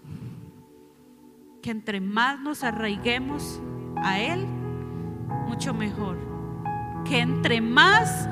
que 1.68 1.72
entre 1.72 2.00
más 2.00 2.40
nos 2.40 2.64
arraiguemos 2.64 3.60
a 4.02 4.18
Él, 4.20 4.46
mucho 5.48 5.74
mejor. 5.74 6.16
Que 7.04 7.20
entre 7.20 7.60
más 7.60 8.26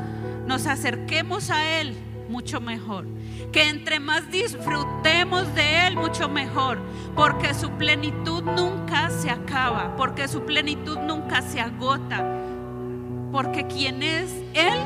nos 0.47 0.67
acerquemos 0.67 1.51
a 1.51 1.63
Él, 1.79 1.95
mucho 2.31 2.63
mejor. 2.63 3.05
Que 3.53 3.69
entre 3.69 4.01
más 4.01 4.31
disfrutemos 4.31 5.55
de 5.55 5.87
Él, 5.87 5.97
mucho 5.97 6.31
mejor. 6.31 6.79
Porque 7.15 7.53
su 7.53 7.69
plenitud 7.73 8.43
nunca 8.43 9.11
se 9.11 9.29
acaba. 9.29 9.95
Porque 9.97 10.29
su 10.29 10.47
plenitud 10.47 10.97
nunca 11.01 11.43
se 11.43 11.61
agota. 11.61 12.25
Porque 13.33 13.67
quien 13.67 14.03
es 14.03 14.33
Él 14.55 14.79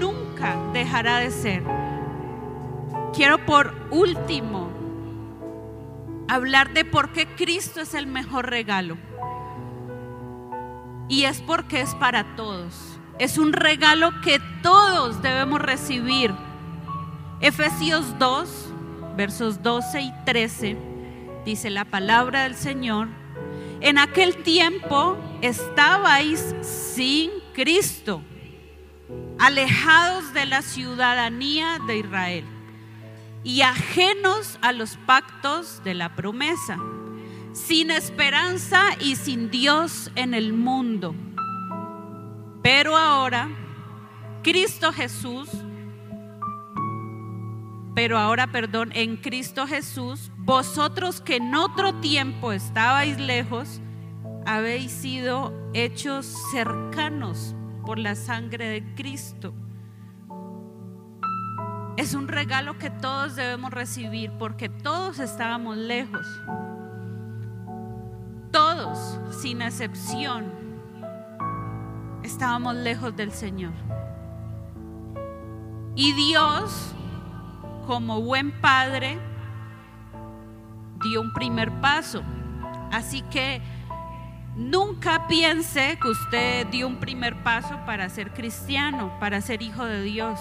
nunca 0.00 0.56
dejará 0.72 1.18
de 1.18 1.30
ser. 1.30 1.62
Quiero 3.12 3.44
por 3.44 3.74
último 3.90 4.73
hablar 6.28 6.72
de 6.72 6.84
por 6.84 7.12
qué 7.12 7.26
Cristo 7.26 7.80
es 7.80 7.94
el 7.94 8.06
mejor 8.06 8.48
regalo. 8.48 8.96
Y 11.08 11.24
es 11.24 11.40
porque 11.42 11.80
es 11.80 11.94
para 11.96 12.34
todos. 12.36 12.98
Es 13.18 13.38
un 13.38 13.52
regalo 13.52 14.10
que 14.22 14.40
todos 14.62 15.22
debemos 15.22 15.60
recibir 15.60 16.34
Efesios 17.40 18.18
2, 18.18 18.72
versos 19.16 19.62
12 19.62 20.00
y 20.00 20.12
13, 20.24 20.76
dice 21.44 21.70
la 21.70 21.84
palabra 21.84 22.44
del 22.44 22.54
Señor, 22.54 23.08
en 23.80 23.98
aquel 23.98 24.42
tiempo 24.42 25.16
estabais 25.42 26.54
sin 26.62 27.30
Cristo, 27.52 28.22
alejados 29.38 30.32
de 30.32 30.46
la 30.46 30.62
ciudadanía 30.62 31.78
de 31.86 31.98
Israel 31.98 32.53
y 33.44 33.60
ajenos 33.60 34.58
a 34.62 34.72
los 34.72 34.96
pactos 34.96 35.82
de 35.84 35.94
la 35.94 36.16
promesa, 36.16 36.78
sin 37.52 37.90
esperanza 37.90 38.82
y 38.98 39.16
sin 39.16 39.50
Dios 39.50 40.10
en 40.16 40.34
el 40.34 40.54
mundo. 40.54 41.14
Pero 42.62 42.96
ahora, 42.96 43.50
Cristo 44.42 44.92
Jesús, 44.92 45.50
pero 47.94 48.18
ahora, 48.18 48.48
perdón, 48.48 48.90
en 48.94 49.16
Cristo 49.16 49.66
Jesús, 49.66 50.32
vosotros 50.38 51.20
que 51.20 51.36
en 51.36 51.54
otro 51.54 51.94
tiempo 52.00 52.52
estabais 52.52 53.20
lejos, 53.20 53.80
habéis 54.46 54.90
sido 54.90 55.52
hechos 55.74 56.26
cercanos 56.50 57.54
por 57.86 57.98
la 57.98 58.14
sangre 58.14 58.66
de 58.68 58.94
Cristo. 58.94 59.54
Es 61.96 62.14
un 62.14 62.26
regalo 62.26 62.76
que 62.76 62.90
todos 62.90 63.36
debemos 63.36 63.70
recibir 63.70 64.32
porque 64.32 64.68
todos 64.68 65.20
estábamos 65.20 65.76
lejos. 65.76 66.26
Todos, 68.50 69.20
sin 69.40 69.62
excepción, 69.62 70.52
estábamos 72.24 72.74
lejos 72.74 73.14
del 73.14 73.30
Señor. 73.30 73.72
Y 75.94 76.12
Dios, 76.14 76.94
como 77.86 78.20
buen 78.20 78.60
padre, 78.60 79.18
dio 81.04 81.20
un 81.20 81.32
primer 81.32 81.70
paso. 81.80 82.22
Así 82.90 83.22
que 83.22 83.62
nunca 84.56 85.28
piense 85.28 85.96
que 86.02 86.08
usted 86.08 86.66
dio 86.68 86.88
un 86.88 86.96
primer 86.96 87.40
paso 87.44 87.78
para 87.86 88.08
ser 88.08 88.32
cristiano, 88.32 89.16
para 89.20 89.40
ser 89.40 89.62
hijo 89.62 89.84
de 89.84 90.02
Dios. 90.02 90.40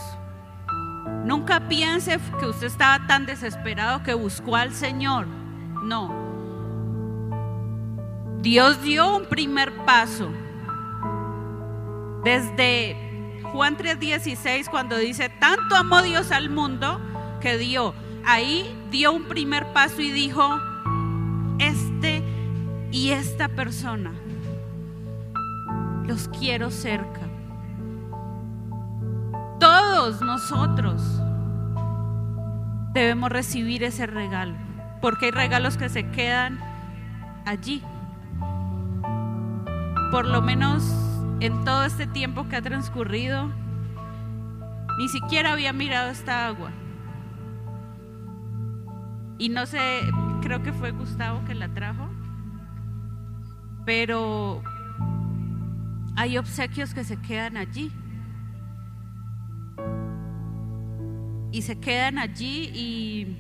Nunca 1.24 1.68
piense 1.70 2.20
que 2.40 2.46
usted 2.46 2.68
estaba 2.68 3.08
tan 3.08 3.26
desesperado 3.26 4.04
que 4.04 4.14
buscó 4.14 4.56
al 4.56 4.74
Señor. 4.74 5.26
No. 5.84 6.24
Dios 8.42 8.82
dio 8.82 9.16
un 9.16 9.26
primer 9.26 9.74
paso. 9.86 10.30
Desde 12.24 13.42
Juan 13.52 13.78
3:16 13.78 14.70
cuando 14.70 14.98
dice, 14.98 15.30
tanto 15.30 15.76
amó 15.76 16.02
Dios 16.02 16.32
al 16.32 16.50
mundo 16.50 17.00
que 17.40 17.58
dio. 17.58 17.94
Ahí 18.26 18.76
dio 18.92 19.14
un 19.14 19.24
primer 19.24 19.72
paso 19.74 20.02
y 20.02 20.12
dijo, 20.12 20.60
este 21.60 22.22
y 22.92 23.12
esta 23.12 23.48
persona 23.48 24.14
los 26.06 26.28
quiero 26.28 26.70
cerca. 26.70 27.23
Todos 29.96 30.22
nosotros 30.22 31.22
debemos 32.94 33.30
recibir 33.30 33.84
ese 33.84 34.08
regalo, 34.08 34.56
porque 35.02 35.26
hay 35.26 35.32
regalos 35.32 35.78
que 35.78 35.88
se 35.88 36.10
quedan 36.10 36.60
allí. 37.46 37.84
Por 40.10 40.26
lo 40.26 40.42
menos 40.42 40.84
en 41.42 41.64
todo 41.64 41.86
este 41.86 42.08
tiempo 42.08 42.50
que 42.50 42.56
ha 42.56 42.62
transcurrido, 42.64 43.52
ni 44.98 45.10
siquiera 45.10 45.54
había 45.54 45.74
mirado 45.74 46.10
esta 46.10 46.48
agua. 46.48 46.72
Y 49.38 49.50
no 49.50 49.68
sé, 49.68 50.02
creo 50.42 50.64
que 50.64 50.74
fue 50.74 50.90
Gustavo 50.90 51.46
que 51.46 51.54
la 51.54 51.72
trajo, 51.72 52.10
pero 53.86 54.64
hay 56.16 56.40
obsequios 56.40 56.96
que 56.96 57.04
se 57.04 57.22
quedan 57.22 57.58
allí. 57.58 57.92
Y 61.54 61.62
se 61.62 61.80
quedan 61.80 62.18
allí 62.18 62.70
y 62.74 63.38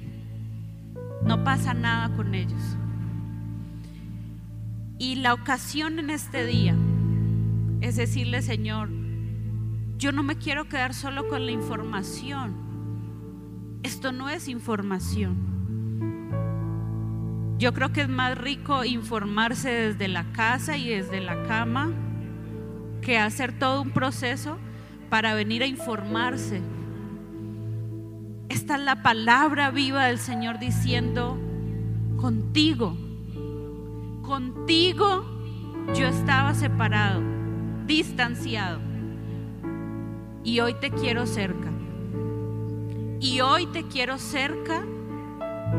no 1.25 1.43
pasa 1.43 1.73
nada 1.73 2.15
con 2.15 2.33
ellos. 2.33 2.61
Y 4.97 5.15
la 5.15 5.33
ocasión 5.33 5.99
en 5.99 6.09
este 6.09 6.45
día 6.45 6.75
es 7.81 7.97
decirle, 7.97 8.41
Señor, 8.41 8.89
yo 9.97 10.11
no 10.11 10.23
me 10.23 10.37
quiero 10.37 10.69
quedar 10.69 10.93
solo 10.93 11.27
con 11.27 11.45
la 11.45 11.51
información. 11.51 12.53
Esto 13.83 14.11
no 14.11 14.29
es 14.29 14.47
información. 14.47 15.53
Yo 17.57 17.73
creo 17.73 17.91
que 17.91 18.01
es 18.01 18.09
más 18.09 18.37
rico 18.37 18.85
informarse 18.85 19.69
desde 19.69 20.07
la 20.07 20.31
casa 20.33 20.77
y 20.77 20.89
desde 20.89 21.19
la 21.19 21.43
cama 21.43 21.91
que 23.01 23.17
hacer 23.17 23.57
todo 23.57 23.81
un 23.81 23.91
proceso 23.91 24.57
para 25.09 25.33
venir 25.33 25.63
a 25.63 25.67
informarse. 25.67 26.61
Esta 28.53 28.75
es 28.75 28.81
la 28.81 29.01
palabra 29.01 29.71
viva 29.71 30.05
del 30.05 30.19
Señor 30.19 30.59
diciendo, 30.59 31.39
contigo, 32.17 32.95
contigo 34.21 35.25
yo 35.95 36.05
estaba 36.05 36.53
separado, 36.53 37.19
distanciado, 37.87 38.79
y 40.43 40.59
hoy 40.59 40.75
te 40.75 40.91
quiero 40.91 41.25
cerca. 41.25 41.71
Y 43.19 43.41
hoy 43.41 43.65
te 43.65 43.87
quiero 43.87 44.19
cerca 44.19 44.83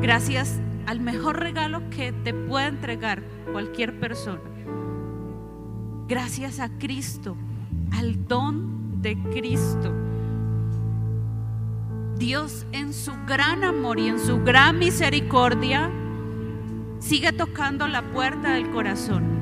gracias 0.02 0.60
al 0.86 0.98
mejor 0.98 1.38
regalo 1.38 1.88
que 1.90 2.10
te 2.10 2.34
pueda 2.34 2.66
entregar 2.66 3.22
cualquier 3.52 4.00
persona. 4.00 4.42
Gracias 6.08 6.58
a 6.58 6.68
Cristo, 6.76 7.36
al 7.92 8.26
don 8.26 9.00
de 9.00 9.16
Cristo. 9.30 10.13
Dios 12.16 12.64
en 12.72 12.92
su 12.92 13.12
gran 13.26 13.64
amor 13.64 13.98
y 13.98 14.08
en 14.08 14.20
su 14.20 14.42
gran 14.42 14.78
misericordia 14.78 15.90
sigue 17.00 17.32
tocando 17.32 17.88
la 17.88 18.02
puerta 18.02 18.52
del 18.52 18.70
corazón. 18.70 19.34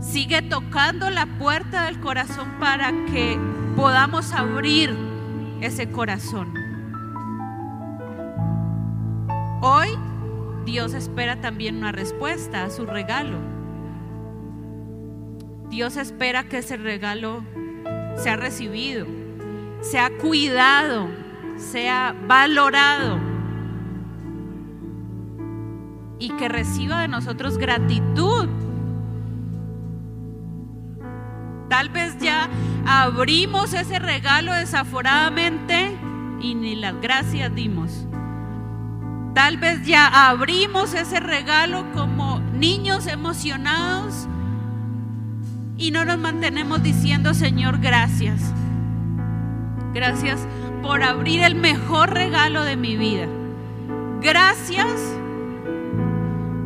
Sigue 0.00 0.42
tocando 0.42 1.10
la 1.10 1.26
puerta 1.38 1.86
del 1.86 2.00
corazón 2.00 2.48
para 2.60 2.92
que 3.06 3.38
podamos 3.74 4.32
abrir 4.32 4.96
ese 5.60 5.90
corazón. 5.90 6.54
Hoy 9.60 9.88
Dios 10.64 10.94
espera 10.94 11.40
también 11.40 11.76
una 11.76 11.90
respuesta 11.90 12.64
a 12.64 12.70
su 12.70 12.86
regalo. 12.86 13.38
Dios 15.68 15.96
espera 15.96 16.44
que 16.44 16.58
ese 16.58 16.76
regalo 16.76 17.42
sea 18.16 18.36
recibido, 18.36 19.06
sea 19.80 20.10
cuidado, 20.18 21.08
sea 21.56 22.14
valorado 22.26 23.18
y 26.18 26.30
que 26.30 26.48
reciba 26.48 27.00
de 27.02 27.08
nosotros 27.08 27.58
gratitud. 27.58 28.48
Tal 31.68 31.88
vez 31.88 32.16
ya 32.18 32.48
abrimos 32.86 33.74
ese 33.74 33.98
regalo 33.98 34.52
desaforadamente 34.52 35.96
y 36.40 36.54
ni 36.54 36.76
las 36.76 37.00
gracias 37.00 37.54
dimos. 37.54 38.06
Tal 39.34 39.58
vez 39.58 39.84
ya 39.84 40.30
abrimos 40.30 40.94
ese 40.94 41.20
regalo 41.20 41.84
como 41.92 42.40
niños 42.54 43.06
emocionados 43.06 44.26
y 45.76 45.90
no 45.90 46.06
nos 46.06 46.18
mantenemos 46.18 46.82
diciendo, 46.82 47.34
Señor, 47.34 47.78
gracias. 47.78 48.40
Gracias 49.92 50.46
por 50.82 51.02
abrir 51.02 51.42
el 51.42 51.54
mejor 51.54 52.12
regalo 52.12 52.64
de 52.64 52.76
mi 52.76 52.96
vida. 52.96 53.26
Gracias 54.20 55.16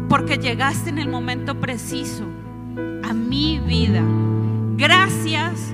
porque 0.08 0.38
llegaste 0.38 0.90
en 0.90 0.98
el 0.98 1.08
momento 1.08 1.60
preciso 1.60 2.24
a 3.02 3.12
mi 3.12 3.60
vida. 3.60 4.02
Gracias 4.76 5.72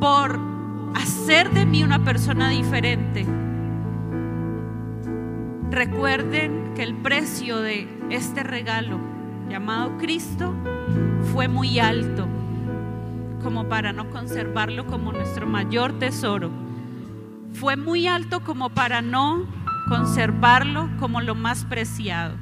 por 0.00 0.38
hacer 0.94 1.50
de 1.50 1.66
mí 1.66 1.82
una 1.82 2.04
persona 2.04 2.48
diferente. 2.48 3.26
Recuerden 5.70 6.72
que 6.74 6.82
el 6.82 6.94
precio 6.94 7.60
de 7.60 7.88
este 8.10 8.42
regalo 8.42 8.98
llamado 9.48 9.98
Cristo 9.98 10.54
fue 11.32 11.48
muy 11.48 11.78
alto 11.78 12.26
como 13.42 13.68
para 13.68 13.92
no 13.92 14.10
conservarlo 14.10 14.86
como 14.86 15.12
nuestro 15.12 15.46
mayor 15.46 15.98
tesoro. 15.98 16.50
Fue 17.52 17.76
muy 17.76 18.06
alto 18.06 18.40
como 18.40 18.70
para 18.70 19.02
no 19.02 19.46
conservarlo 19.88 20.88
como 20.98 21.20
lo 21.20 21.34
más 21.34 21.64
preciado. 21.64 22.36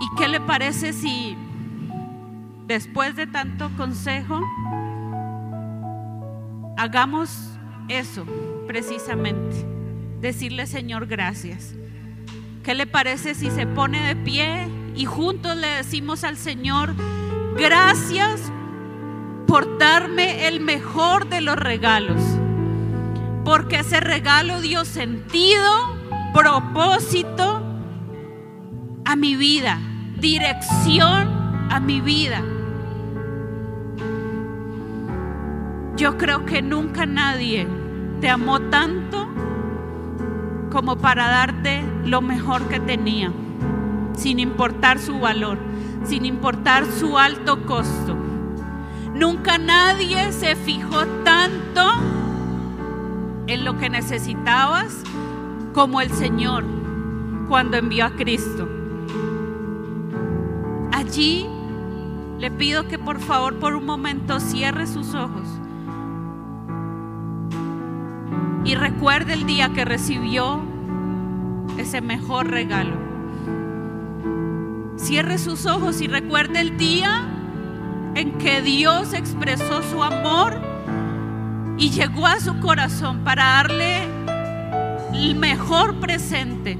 ¿Y 0.00 0.16
qué 0.16 0.28
le 0.28 0.40
parece 0.40 0.92
si 0.92 1.36
después 2.66 3.16
de 3.16 3.26
tanto 3.26 3.70
consejo 3.76 4.40
hagamos 6.76 7.58
eso 7.88 8.24
precisamente? 8.66 9.70
decirle, 10.20 10.66
Señor, 10.66 11.06
gracias. 11.06 11.74
¿Qué 12.62 12.74
le 12.74 12.86
parece 12.86 13.34
si 13.34 13.50
se 13.50 13.66
pone 13.66 14.00
de 14.00 14.16
pie 14.16 14.68
y 14.94 15.06
juntos 15.06 15.56
le 15.56 15.66
decimos 15.66 16.24
al 16.24 16.36
Señor, 16.36 16.94
gracias 17.56 18.52
por 19.46 19.78
darme 19.78 20.46
el 20.46 20.60
mejor 20.60 21.28
de 21.28 21.40
los 21.40 21.56
regalos? 21.56 22.20
Porque 23.44 23.80
ese 23.80 24.00
regalo 24.00 24.60
dio 24.60 24.84
sentido, 24.84 25.70
propósito 26.34 27.62
a 29.04 29.16
mi 29.16 29.34
vida, 29.36 29.78
dirección 30.18 31.28
a 31.70 31.80
mi 31.80 32.00
vida. 32.00 32.42
Yo 35.96 36.16
creo 36.16 36.46
que 36.46 36.62
nunca 36.62 37.06
nadie 37.06 37.66
te 38.20 38.28
amó 38.28 38.60
tanto 38.60 39.28
como 40.70 40.96
para 40.96 41.28
darte 41.28 41.82
lo 42.04 42.20
mejor 42.20 42.68
que 42.68 42.80
tenía, 42.80 43.32
sin 44.16 44.38
importar 44.38 44.98
su 44.98 45.18
valor, 45.18 45.58
sin 46.04 46.24
importar 46.24 46.86
su 46.86 47.18
alto 47.18 47.66
costo. 47.66 48.16
Nunca 49.14 49.58
nadie 49.58 50.32
se 50.32 50.56
fijó 50.56 51.06
tanto 51.24 51.90
en 53.50 53.64
lo 53.64 53.76
que 53.78 53.90
necesitabas 53.90 55.02
como 55.74 56.00
el 56.00 56.10
Señor 56.10 56.64
cuando 57.48 57.78
envió 57.78 58.06
a 58.06 58.10
Cristo. 58.10 58.68
Allí 60.92 61.48
le 62.38 62.52
pido 62.52 62.86
que 62.86 62.96
por 62.96 63.18
favor 63.18 63.56
por 63.56 63.74
un 63.74 63.84
momento 63.84 64.38
cierre 64.38 64.86
sus 64.86 65.14
ojos 65.14 65.48
y 68.64 68.76
recuerde 68.76 69.32
el 69.32 69.46
día 69.46 69.70
que 69.70 69.84
recibió 69.84 70.60
ese 71.76 72.00
mejor 72.00 72.50
regalo. 72.50 72.96
Cierre 74.94 75.38
sus 75.38 75.66
ojos 75.66 76.00
y 76.00 76.06
recuerde 76.06 76.60
el 76.60 76.76
día 76.76 77.24
en 78.14 78.38
que 78.38 78.62
Dios 78.62 79.12
expresó 79.12 79.82
su 79.82 80.04
amor 80.04 80.69
y 81.80 81.88
llegó 81.88 82.26
a 82.26 82.38
su 82.38 82.60
corazón 82.60 83.24
para 83.24 83.42
darle 83.42 84.02
el 85.14 85.34
mejor 85.34 85.98
presente, 85.98 86.78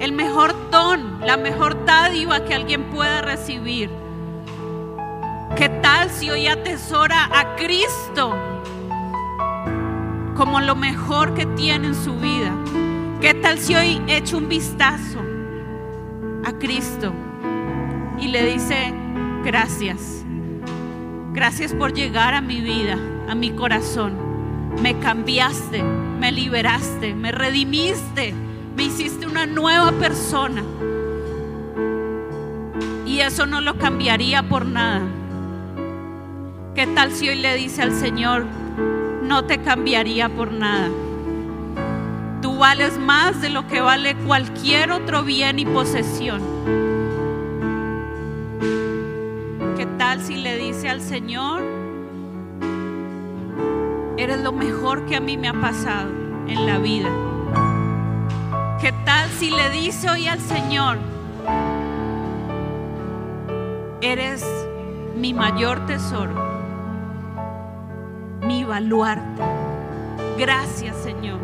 el 0.00 0.12
mejor 0.12 0.54
don, 0.70 1.20
la 1.20 1.36
mejor 1.36 1.84
dádiva 1.84 2.42
que 2.42 2.54
alguien 2.54 2.84
pueda 2.84 3.20
recibir. 3.20 3.90
¿Qué 5.56 5.68
tal 5.68 6.08
si 6.08 6.30
hoy 6.30 6.46
atesora 6.46 7.28
a 7.38 7.54
Cristo 7.56 8.34
como 10.34 10.58
lo 10.62 10.74
mejor 10.74 11.34
que 11.34 11.44
tiene 11.44 11.88
en 11.88 11.94
su 11.94 12.16
vida? 12.16 12.50
¿Qué 13.20 13.34
tal 13.34 13.58
si 13.58 13.74
hoy 13.74 14.00
echa 14.06 14.38
un 14.38 14.48
vistazo 14.48 15.20
a 16.46 16.52
Cristo 16.58 17.12
y 18.18 18.28
le 18.28 18.54
dice, 18.54 18.94
gracias, 19.44 20.24
gracias 21.34 21.74
por 21.74 21.92
llegar 21.92 22.32
a 22.32 22.40
mi 22.40 22.62
vida, 22.62 22.98
a 23.28 23.34
mi 23.34 23.50
corazón, 23.50 24.14
me 24.82 24.98
cambiaste, 24.98 25.82
me 25.82 26.32
liberaste, 26.32 27.14
me 27.14 27.32
redimiste, 27.32 28.34
me 28.76 28.84
hiciste 28.84 29.26
una 29.26 29.46
nueva 29.46 29.92
persona. 29.92 30.62
Y 33.06 33.20
eso 33.20 33.46
no 33.46 33.60
lo 33.60 33.78
cambiaría 33.78 34.42
por 34.42 34.66
nada. 34.66 35.02
¿Qué 36.74 36.86
tal 36.88 37.12
si 37.12 37.28
hoy 37.28 37.36
le 37.36 37.54
dice 37.54 37.82
al 37.82 37.92
Señor, 37.92 38.44
no 39.22 39.44
te 39.44 39.58
cambiaría 39.58 40.28
por 40.28 40.52
nada? 40.52 40.88
Tú 42.42 42.58
vales 42.58 42.98
más 42.98 43.40
de 43.40 43.48
lo 43.48 43.66
que 43.68 43.80
vale 43.80 44.16
cualquier 44.26 44.90
otro 44.90 45.22
bien 45.22 45.58
y 45.58 45.66
posesión. 45.66 46.42
¿Qué 49.76 49.86
tal 49.98 50.20
si 50.20 50.36
le 50.36 50.56
dice 50.56 50.88
al 50.88 51.00
Señor, 51.00 51.62
eres 54.24 54.40
lo 54.40 54.52
mejor 54.52 55.04
que 55.04 55.16
a 55.16 55.20
mí 55.20 55.36
me 55.36 55.48
ha 55.48 55.52
pasado 55.52 56.08
en 56.48 56.66
la 56.66 56.78
vida? 56.78 57.10
¿Qué 58.80 58.90
tal 59.04 59.28
si 59.38 59.50
le 59.50 59.68
dice 59.68 60.08
hoy 60.08 60.26
al 60.26 60.40
Señor, 60.40 60.96
eres 64.00 64.42
mi 65.14 65.34
mayor 65.34 65.84
tesoro, 65.84 66.34
mi 68.40 68.64
baluarte? 68.64 69.42
Gracias 70.38 70.96
Señor. 70.96 71.38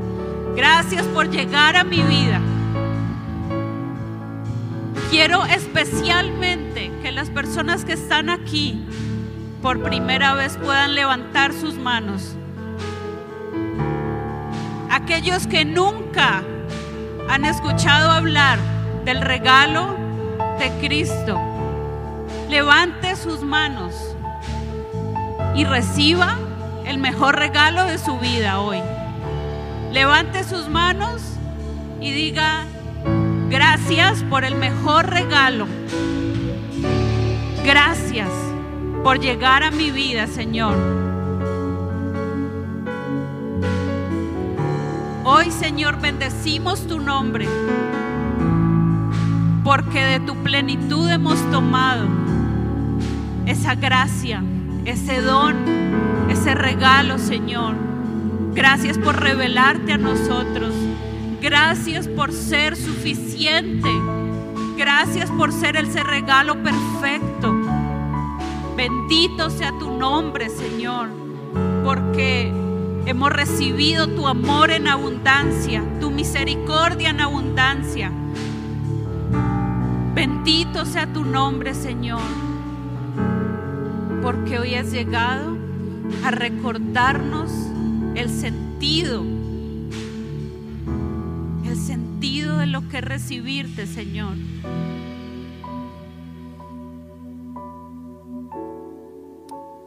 Gracias 0.57 1.07
por 1.09 1.31
llegar 1.31 1.76
a 1.76 1.85
mi 1.85 2.01
vida. 2.01 2.41
Quiero 5.11 5.45
especialmente 5.45 6.91
que 7.03 7.12
las 7.12 7.28
personas 7.28 7.85
que 7.85 7.93
están 7.93 8.31
aquí 8.31 8.87
por 9.61 9.83
primera 9.83 10.35
vez 10.35 10.57
puedan 10.57 10.95
levantar 10.95 11.53
sus 11.53 11.74
manos. 11.74 12.37
Aquellos 15.12 15.48
que 15.48 15.64
nunca 15.64 16.44
han 17.28 17.44
escuchado 17.44 18.12
hablar 18.12 18.61
del 19.04 19.20
regalo 19.20 19.96
de 20.61 20.70
Cristo, 20.86 21.36
levante 22.48 23.16
sus 23.16 23.42
manos 23.42 23.92
y 25.56 25.64
reciba 25.64 26.38
el 26.86 26.98
mejor 26.98 27.34
regalo 27.34 27.86
de 27.86 27.98
su 27.98 28.20
vida 28.20 28.61
hoy. 28.61 28.78
Levante 29.90 30.44
sus 30.44 30.68
manos 30.68 31.20
y 32.00 32.12
diga, 32.12 32.66
gracias 33.48 34.22
por 34.30 34.44
el 34.44 34.54
mejor 34.54 35.11
regalo. 35.11 35.66
Gracias 37.64 38.30
por 39.02 39.18
llegar 39.18 39.64
a 39.64 39.72
mi 39.72 39.90
vida, 39.90 40.28
Señor. 40.28 41.09
Hoy, 45.22 45.50
Señor, 45.50 46.00
bendecimos 46.00 46.86
tu 46.86 46.98
nombre, 46.98 47.46
porque 49.62 50.02
de 50.02 50.20
tu 50.20 50.34
plenitud 50.36 51.10
hemos 51.10 51.38
tomado 51.50 52.06
esa 53.44 53.74
gracia, 53.74 54.42
ese 54.86 55.20
don, 55.20 55.56
ese 56.30 56.54
regalo, 56.54 57.18
Señor. 57.18 57.74
Gracias 58.54 58.96
por 58.96 59.20
revelarte 59.20 59.92
a 59.92 59.98
nosotros. 59.98 60.72
Gracias 61.42 62.08
por 62.08 62.32
ser 62.32 62.74
suficiente. 62.74 63.90
Gracias 64.78 65.30
por 65.32 65.52
ser 65.52 65.76
ese 65.76 66.02
regalo 66.02 66.62
perfecto. 66.62 67.54
Bendito 68.74 69.50
sea 69.50 69.72
tu 69.78 69.90
nombre, 69.98 70.48
Señor, 70.48 71.08
porque 71.84 72.69
hemos 73.11 73.32
recibido 73.32 74.06
tu 74.06 74.28
amor 74.28 74.70
en 74.70 74.86
abundancia, 74.86 75.82
tu 76.00 76.12
misericordia 76.12 77.11
en 77.11 77.20
abundancia. 77.20 78.12
Bendito 80.14 80.84
sea 80.84 81.12
tu 81.12 81.24
nombre, 81.24 81.74
Señor, 81.74 82.22
porque 84.22 84.61
hoy 84.61 84.76
has 84.76 84.92
llegado 84.92 85.56
a 86.24 86.30
recordarnos 86.30 87.50
el 88.14 88.30
sentido, 88.30 89.24
el 91.64 91.76
sentido 91.76 92.58
de 92.58 92.66
lo 92.66 92.88
que 92.88 92.98
es 92.98 93.04
recibirte, 93.04 93.88
Señor. 93.88 94.36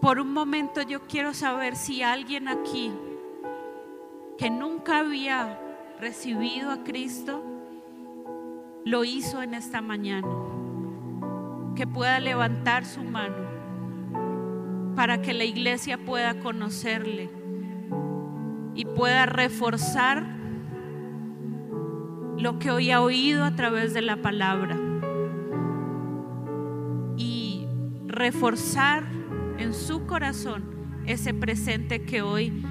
Por 0.01 0.19
un 0.19 0.33
momento 0.33 0.81
yo 0.81 1.07
quiero 1.07 1.33
saber 1.33 1.77
si 1.77 2.03
alguien 2.03 2.49
aquí 2.49 2.91
que 4.37 4.49
nunca 4.49 4.99
había 4.99 5.59
recibido 5.99 6.71
a 6.71 6.83
Cristo 6.83 7.43
lo 8.85 9.05
hizo 9.05 9.41
en 9.41 9.53
esta 9.53 9.81
mañana, 9.81 10.27
que 11.75 11.87
pueda 11.87 12.19
levantar 12.19 12.85
su 12.85 13.03
mano 13.03 13.53
para 14.95 15.21
que 15.21 15.33
la 15.33 15.45
iglesia 15.45 15.97
pueda 15.97 16.39
conocerle 16.39 17.29
y 18.75 18.85
pueda 18.85 19.25
reforzar 19.25 20.25
lo 22.37 22.59
que 22.59 22.71
hoy 22.71 22.91
ha 22.91 23.01
oído 23.01 23.43
a 23.43 23.55
través 23.55 23.93
de 23.93 24.01
la 24.01 24.17
palabra 24.17 24.77
y 27.15 27.67
reforzar 28.07 29.03
en 29.57 29.73
su 29.73 30.05
corazón 30.05 30.63
ese 31.05 31.33
presente 31.33 32.03
que 32.03 32.21
hoy 32.21 32.65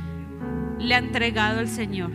le 0.83 0.95
ha 0.95 0.99
entregado 0.99 1.61
el 1.61 1.69
Señor. 1.69 2.11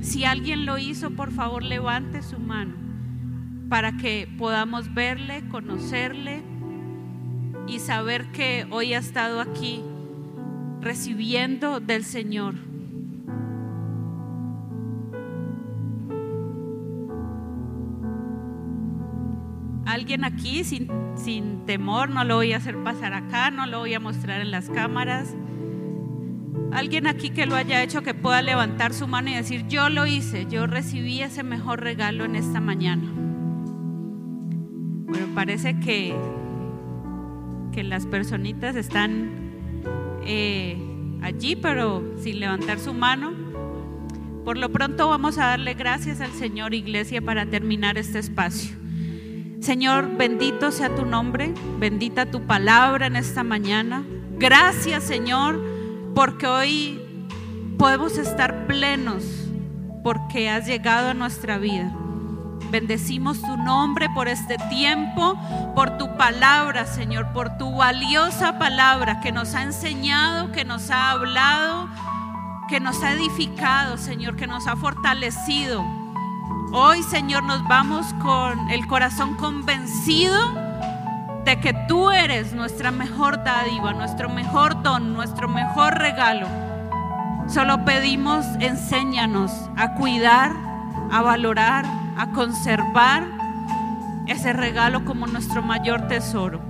Si 0.00 0.24
alguien 0.24 0.64
lo 0.64 0.78
hizo, 0.78 1.10
por 1.10 1.30
favor 1.32 1.62
levante 1.62 2.22
su 2.22 2.38
mano 2.38 2.74
para 3.68 3.96
que 3.96 4.28
podamos 4.38 4.94
verle, 4.94 5.46
conocerle 5.48 6.42
y 7.66 7.80
saber 7.80 8.26
que 8.32 8.66
hoy 8.70 8.94
ha 8.94 8.98
estado 8.98 9.40
aquí 9.40 9.82
recibiendo 10.80 11.80
del 11.80 12.04
Señor. 12.04 12.54
Alguien 19.84 20.24
aquí 20.24 20.64
sin, 20.64 20.88
sin 21.16 21.66
temor, 21.66 22.10
no 22.10 22.24
lo 22.24 22.36
voy 22.36 22.52
a 22.52 22.58
hacer 22.58 22.82
pasar 22.82 23.12
acá, 23.12 23.50
no 23.50 23.66
lo 23.66 23.80
voy 23.80 23.94
a 23.94 24.00
mostrar 24.00 24.40
en 24.40 24.50
las 24.50 24.70
cámaras. 24.70 25.34
Alguien 26.72 27.06
aquí 27.06 27.30
que 27.30 27.46
lo 27.46 27.56
haya 27.56 27.82
hecho 27.82 28.02
que 28.02 28.14
pueda 28.14 28.42
levantar 28.42 28.92
su 28.92 29.06
mano 29.06 29.30
y 29.30 29.34
decir, 29.34 29.66
yo 29.68 29.88
lo 29.88 30.06
hice, 30.06 30.46
yo 30.46 30.66
recibí 30.66 31.22
ese 31.22 31.42
mejor 31.42 31.80
regalo 31.82 32.24
en 32.24 32.36
esta 32.36 32.60
mañana. 32.60 33.10
Bueno, 35.06 35.26
parece 35.34 35.80
que 35.80 36.14
que 37.72 37.84
las 37.84 38.06
personitas 38.06 38.76
están 38.76 39.30
eh, 40.24 40.76
allí, 41.22 41.56
pero 41.56 42.02
sin 42.18 42.40
levantar 42.40 42.78
su 42.78 42.92
mano. 42.92 43.32
Por 44.44 44.56
lo 44.56 44.70
pronto 44.70 45.08
vamos 45.08 45.38
a 45.38 45.46
darle 45.46 45.74
gracias 45.74 46.20
al 46.20 46.32
Señor 46.32 46.74
Iglesia 46.74 47.20
para 47.20 47.46
terminar 47.46 47.98
este 47.98 48.18
espacio. 48.18 48.76
Señor, 49.60 50.16
bendito 50.16 50.70
sea 50.70 50.94
tu 50.94 51.04
nombre, 51.04 51.52
bendita 51.78 52.26
tu 52.26 52.46
palabra 52.46 53.06
en 53.06 53.16
esta 53.16 53.44
mañana. 53.44 54.04
Gracias 54.38 55.04
Señor, 55.04 55.60
porque 56.14 56.46
hoy 56.46 57.26
podemos 57.78 58.18
estar 58.18 58.66
plenos, 58.66 59.24
porque 60.02 60.50
has 60.50 60.66
llegado 60.66 61.10
a 61.10 61.14
nuestra 61.14 61.58
vida. 61.58 61.92
Bendecimos 62.70 63.40
tu 63.40 63.56
nombre 63.56 64.08
por 64.14 64.28
este 64.28 64.58
tiempo, 64.68 65.38
por 65.74 65.96
tu 65.96 66.16
palabra, 66.16 66.86
Señor, 66.86 67.32
por 67.32 67.56
tu 67.56 67.74
valiosa 67.76 68.58
palabra 68.58 69.20
que 69.20 69.32
nos 69.32 69.54
ha 69.54 69.62
enseñado, 69.62 70.52
que 70.52 70.64
nos 70.64 70.90
ha 70.90 71.10
hablado 71.10 71.88
que 72.68 72.78
nos 72.80 73.02
ha 73.02 73.12
edificado, 73.12 73.96
Señor, 73.96 74.36
que 74.36 74.46
nos 74.46 74.66
ha 74.66 74.76
fortalecido. 74.76 75.84
Hoy, 76.70 77.02
Señor, 77.02 77.42
nos 77.44 77.66
vamos 77.66 78.06
con 78.22 78.70
el 78.70 78.86
corazón 78.86 79.34
convencido 79.36 80.67
que 81.56 81.74
tú 81.88 82.10
eres 82.10 82.52
nuestra 82.52 82.90
mejor 82.90 83.42
dádiva, 83.42 83.92
nuestro 83.92 84.28
mejor 84.28 84.82
don, 84.82 85.12
nuestro 85.14 85.48
mejor 85.48 85.98
regalo. 85.98 86.46
Solo 87.48 87.84
pedimos, 87.84 88.44
enséñanos 88.60 89.52
a 89.76 89.94
cuidar, 89.94 90.52
a 91.10 91.22
valorar, 91.22 91.84
a 92.16 92.30
conservar 92.32 93.24
ese 94.26 94.52
regalo 94.52 95.04
como 95.04 95.26
nuestro 95.26 95.62
mayor 95.62 96.08
tesoro. 96.08 96.60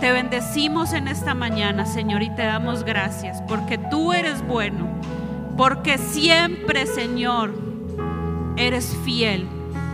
Te 0.00 0.12
bendecimos 0.12 0.92
en 0.92 1.08
esta 1.08 1.34
mañana, 1.34 1.86
Señor, 1.86 2.22
y 2.22 2.30
te 2.30 2.42
damos 2.42 2.84
gracias 2.84 3.42
porque 3.42 3.78
tú 3.78 4.12
eres 4.12 4.46
bueno 4.46 4.88
porque 5.60 5.98
siempre, 5.98 6.86
Señor, 6.86 7.52
eres 8.56 8.96
fiel 9.04 9.46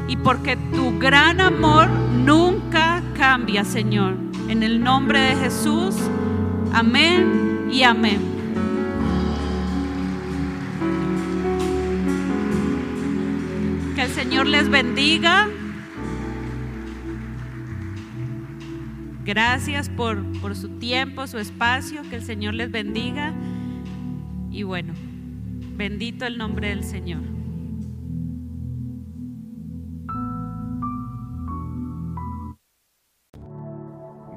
y 0.08 0.16
porque 0.16 0.56
tu 0.56 0.98
gran 0.98 1.40
amor 1.40 1.88
nunca 1.88 3.02
cambia, 3.16 3.64
Señor. 3.64 4.16
En 4.48 4.62
el 4.62 4.82
nombre 4.82 5.20
de 5.20 5.36
Jesús, 5.36 5.96
amén 6.72 7.68
y 7.70 7.82
amén. 7.82 8.20
Que 13.94 14.02
el 14.02 14.10
Señor 14.10 14.46
les 14.46 14.68
bendiga. 14.68 15.48
Gracias 19.24 19.88
por, 19.88 20.22
por 20.40 20.54
su 20.54 20.68
tiempo, 20.78 21.26
su 21.26 21.38
espacio. 21.38 22.02
Que 22.08 22.16
el 22.16 22.22
Señor 22.22 22.54
les 22.54 22.70
bendiga. 22.70 23.32
Y 24.52 24.62
bueno. 24.62 24.94
Bendito 25.76 26.24
el 26.24 26.38
nombre 26.38 26.70
del 26.70 26.84
Señor. 26.84 27.35